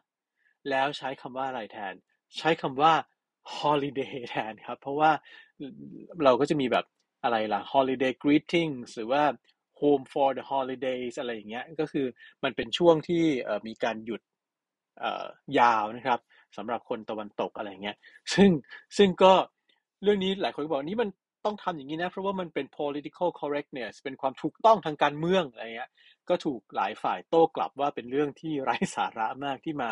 [0.71, 1.95] แล้วใช้คำว่าอะไรแทน
[2.39, 2.93] ใช้คำว่า
[3.59, 5.11] holiday แทนครับ เพราะว่า
[6.25, 6.85] เราก็จะมีแบบ
[7.23, 9.23] อะไรล่ะ holiday greetings หรือว่า
[9.81, 12.07] home for the holidays อะไรอย่างเงี้ย ก็คือ
[12.45, 13.25] มันเป็นช่วงที่
[13.67, 14.23] มีการหยุด
[15.59, 16.21] ยาวนะครับ
[16.57, 17.97] สำหรับคนตะวันตกอะไรเงี้ย
[18.35, 18.51] ซึ่ง
[18.97, 19.33] ซึ่งก็
[20.03, 21.09] เรื่องนี้หลายคนก็บอกนี่มัน
[21.45, 25.91] ต้องทำอย่างนี้นะ เพราะว่ามันเป็น political correctness เป็นความถูกต้องทางการเมืองอะไรเงี้ย
[26.29, 29.91] ก็ถูกหลายฝ่ายโต้กลับว่าเป็นเรื่องที่ไร้สาระมากที่มา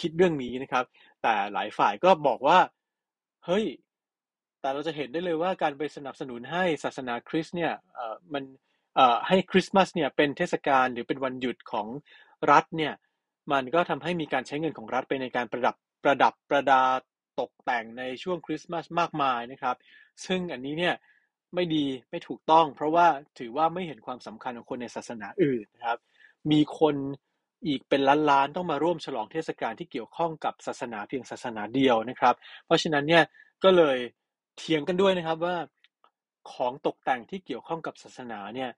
[0.00, 0.84] คิดเรื่องนี้นะครับ
[1.22, 2.58] แต่หลายฝ่ายก็บอกว่า
[3.46, 3.64] เฮ้ย
[4.60, 8.44] แต่เราจะเห็นได้เลยว่าการไปสนับสนุนให้ศาสนาคริสต์เนี่ยเอ่อมัน
[8.94, 11.86] เอ่อให้คริสต์มาสเนี่ยเป็นเทศกาลหรือเป็นวันหยุดของ
[12.50, 12.94] รัฐเนี่ย
[13.52, 16.82] มันก็ทำให้มีการใช้เงินของรัฐไปในการประดับประดับประดา
[17.40, 19.76] ตกแต่งในช่วงคริสต์มาสมากมายนะครับ
[20.24, 20.94] ซึ่งอันนี้เนี่ย
[21.54, 23.06] ไม่ดีไม่ถูกต้อง เพราะว่า
[23.38, 25.98] ถือว่าไม่เห็นความสำคัญของคนในศาสนาอื่นนะครับ
[26.50, 26.94] มีคน
[27.66, 32.34] อีกเป็นล้านๆต้องมาร่วมฉลองเทศกาลที่เกี่ยวข้องกับศาสนาเพียงศาสนาเดียวนะครับ
[32.66, 33.24] เพราะฉะนั้นเนี่ย
[33.64, 33.98] ก็เลย
[34.56, 35.56] เถียงกันด้วยนะครับว่า
[36.52, 38.70] ของตกแต่งที่เกี่ยวข้องกับศาสนาเนี่ย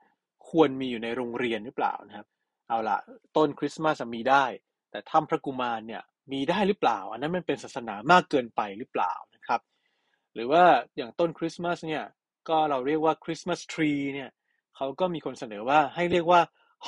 [0.48, 2.26] ควรมีอยู่ในโรงเรียนหรือเปล่านะครับ
[2.68, 2.98] เอาละ
[3.36, 4.44] ต้นคริสต์มาสมีได้
[4.90, 9.60] แต่ถ้ำพระกุมารเนี่ย มีได้หรือเปล่า อันนั้นมันเป็นศาสนามากเกินไปหรือเปล่านะครับ
[10.34, 10.64] หรือว่า
[10.96, 12.04] อย่างต้นคริสต์มาสเนี่ย
[12.48, 14.30] ก็เราเรียกว่าคริสต์มาสทรีเนี่ย
[14.76, 16.40] เขาก็มีคนเสนอว่าให้เรียกว่า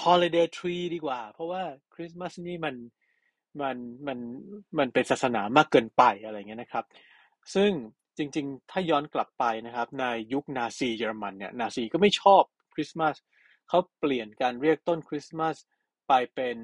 [0.03, 1.63] holiday tree ดีกว่า เพราะว่า
[1.95, 2.75] คริสต์มาสนี่มัน
[3.61, 4.19] มันมัน
[4.79, 6.85] มันเป็นศาสนามากเกินไปอะไรเงี้ยนะครับ
[7.55, 7.71] ซึ่ง
[8.17, 12.43] จริงๆ ถ้าย้อนกลับไปนะครับในยุคนาซีเยอรมันเนี่ยนาซีก็ไม่ชอบ
[12.75, 13.15] คริสต์มาส
[13.69, 15.57] เขาเปลี่ยนการเรียกต้นคริสต์มาส
[16.09, 16.57] ไปเป็น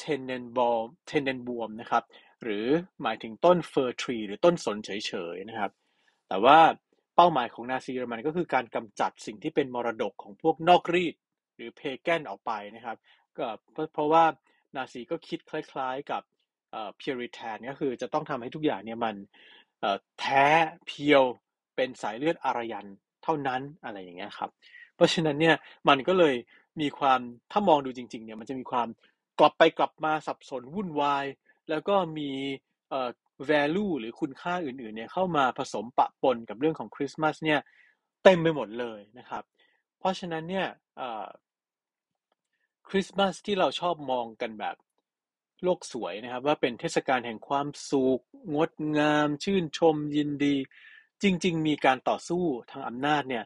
[0.00, 2.04] Tannenbaum Tannenbaum นะครับ
[2.42, 2.66] หรือ
[3.02, 4.90] หมายถึงต้น fir tree หรือต้นสนเฉ
[5.34, 5.70] ยๆนะครับ
[6.28, 6.58] แต่ว่า
[7.16, 11.14] เป้าหมายของนาซีเยอรมันก็คือการกำจัดสิ่งที่เป็นมรดกของพวกนอกรีด
[11.56, 12.96] หรือเพแกนออกไปนะครับ
[13.38, 13.46] ก็
[13.94, 14.24] เพราะว่า
[14.76, 16.22] นาซีก็คิดคล้ายๆกับ
[16.72, 19.14] เอ่อพิริแทนก็คือจะต้องทำให้ทุกอย่างเนี่ยมัน
[20.20, 20.46] แท้
[20.86, 21.22] เพียว
[21.76, 22.86] เป็นสายเลือดอารยัน
[23.24, 24.50] เท่านั้นอะไรอย่างเงี้ยครับ
[24.96, 25.56] เพราะฉะนั้นเนี่ย
[25.88, 26.34] มันก็เลย
[26.80, 27.20] มีความ
[27.52, 28.88] ถ้ามองดูจริงๆเนี่ยมันจะมีความ
[29.40, 31.26] กลับไปกลับมาสับสนวุ่นวาย
[31.70, 32.30] แล้วก็มี
[32.90, 33.10] เอ่อ
[33.50, 37.60] value หรือคุณค่าอื่นๆเนี่ยเข้ามาผสมปะปนกับเรื่องของคริสต์มาสเนี่ย
[38.24, 39.44] เต็มไปหมดเลยนะครับ
[39.98, 40.66] เพราะฉะนั้นเนี่ย
[42.88, 44.76] คริสต์มาสที่เราชอบมองกันแบบ
[45.64, 48.22] โลกสวยนะครับ ว่าเป็นเทศกาลแห่งความสุข
[48.54, 50.56] งดงาม ชื่นชมยินดี
[51.22, 53.44] จริง ๆ มีการต่อสู้ทางอำนาจเนี่ย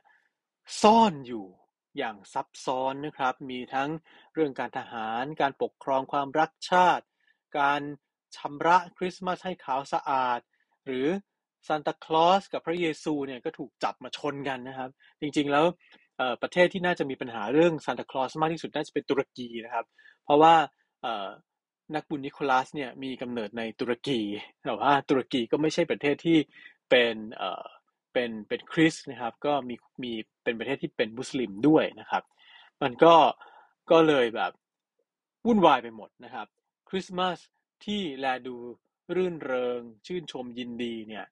[0.83, 1.47] ซ่อนอยู่
[1.99, 3.91] อย่างซับซ้อนนะครับ มีทั้ง
[4.35, 7.05] เรื่องการทหาร การปกครองความรักชาติ
[7.59, 7.81] การ
[8.37, 10.41] ชำระคริสต์มาสให้ขาวสะอาด
[10.85, 11.07] หรือ
[11.67, 15.65] ซานตาคลอสกับพระเยซูเนี่ยก็ถูกจับมาชนกันนะครับ จริงๆแล้ว
[16.43, 19.87] ประเทศที่น่าจะมีปัญหาเรื่องซานตาคลอสมากที่สุดน่าจะเป็นตุรกีนะครับ
[20.25, 20.55] เพราะว่า
[21.95, 24.21] นักบุญนิโคลัสเนี่ยมีกำเนิดในตุรกี
[24.65, 26.39] แต่ว่าตุรกีก็ไม่ใช่ประเทศที่
[26.91, 27.17] เป็น
[28.13, 30.13] เป็นเป็นคริสนะครับ ก็มีมี
[30.45, 32.23] เป็นประเทศที่เป็นมุสลิมด้วยนะครับ
[32.83, 33.15] มันก็
[33.91, 34.53] ก็เลยแบบ
[35.47, 36.47] วุ่นวายไปหมดนะครับ
[36.89, 37.39] คริสต์มาส
[37.85, 38.57] ที่แลดู
[39.15, 41.27] รื่นเริง ชื่นชมยินดีเนี่ย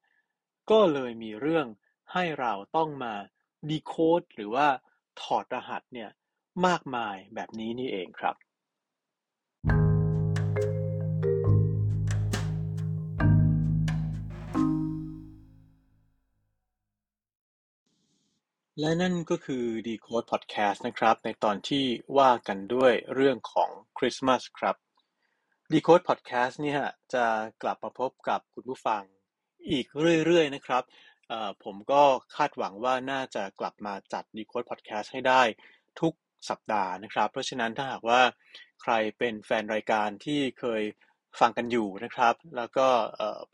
[0.70, 1.66] ก็เลยมีเรื่อง
[2.12, 3.14] ให้เราต้องมา
[3.70, 4.66] ดีโคดหรือว่า
[5.20, 6.10] ถอดรหัสเนี่ย
[6.66, 8.34] มากมายแบบนี้นี่เองครับ
[18.80, 21.84] และนั่นก็คือ Decode Podcast นะครับ ในตอนที่
[22.18, 24.76] ว่ากันด้วยเรื่องของคริสต์มาสครับ
[25.72, 26.82] Decode Podcast เนี่ย
[27.14, 27.26] จะ
[27.62, 29.02] กลับมาพบกับคุณผู้ฟัง
[29.70, 29.86] อีก
[30.26, 30.82] เรื่อยๆ นะครับ
[31.64, 32.02] ผมก็
[32.36, 35.42] คาดหวังว่าน่าจะกลับมาจัด Decode Podcast ให้ได้
[36.00, 36.12] ทุก
[36.50, 38.22] สัปดาห์นะครับ เพราะฉะนั้นถ้าหากว่า
[38.82, 40.82] ใครเป็นแฟนรายการที่เคย
[41.40, 42.88] ฟังกันอยู่นะครับ แล้วก็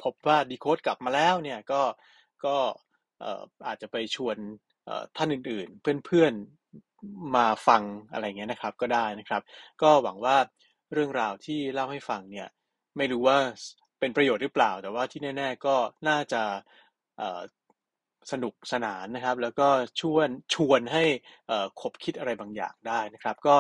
[0.02, 1.82] พบว่า Decode กลับมาแล้วเนี่ย ก็
[2.44, 2.56] ก็
[3.66, 4.36] อาจจะไปชวน
[5.16, 9.42] ท่านอื่นๆ เพื่อนๆมาฟังอะไรเงี้ยนะครับก็ได้นะครับ
[9.82, 10.36] ก็หวังว่า
[10.92, 12.48] เรื่องราวที่เล่าให้ฟังเนี่ย
[12.96, 13.38] ไม่รู้ว่า
[14.00, 15.76] เป็นประโยชน์หรือเปล่า แต่ว่าที่แน่ ๆ ก็
[16.08, 16.42] น่าจะ
[18.32, 19.68] สนุกสนานนะครับ แล้วก็
[20.00, 21.04] ชวนชวนให้
[21.80, 23.56] คบคิดอะไรบางอย่างได้นะครับ ก็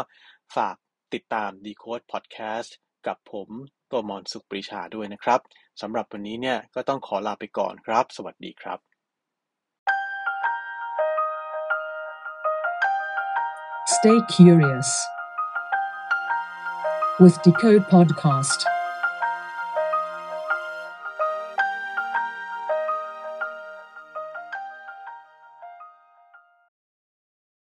[0.56, 0.76] ฝาก
[1.14, 2.70] ติดตาม Decode Podcast
[3.06, 3.48] กับผม
[3.90, 5.40] ตัวมอนสุขปรีชาด้วยนะครับ
[5.82, 8.87] สำหรับวันนี้เนี่ยก็ต้องขอลาไปก่อนครับ สวัสดีครับ
[14.00, 15.06] Stay curious
[17.18, 18.62] with Decode Podcast.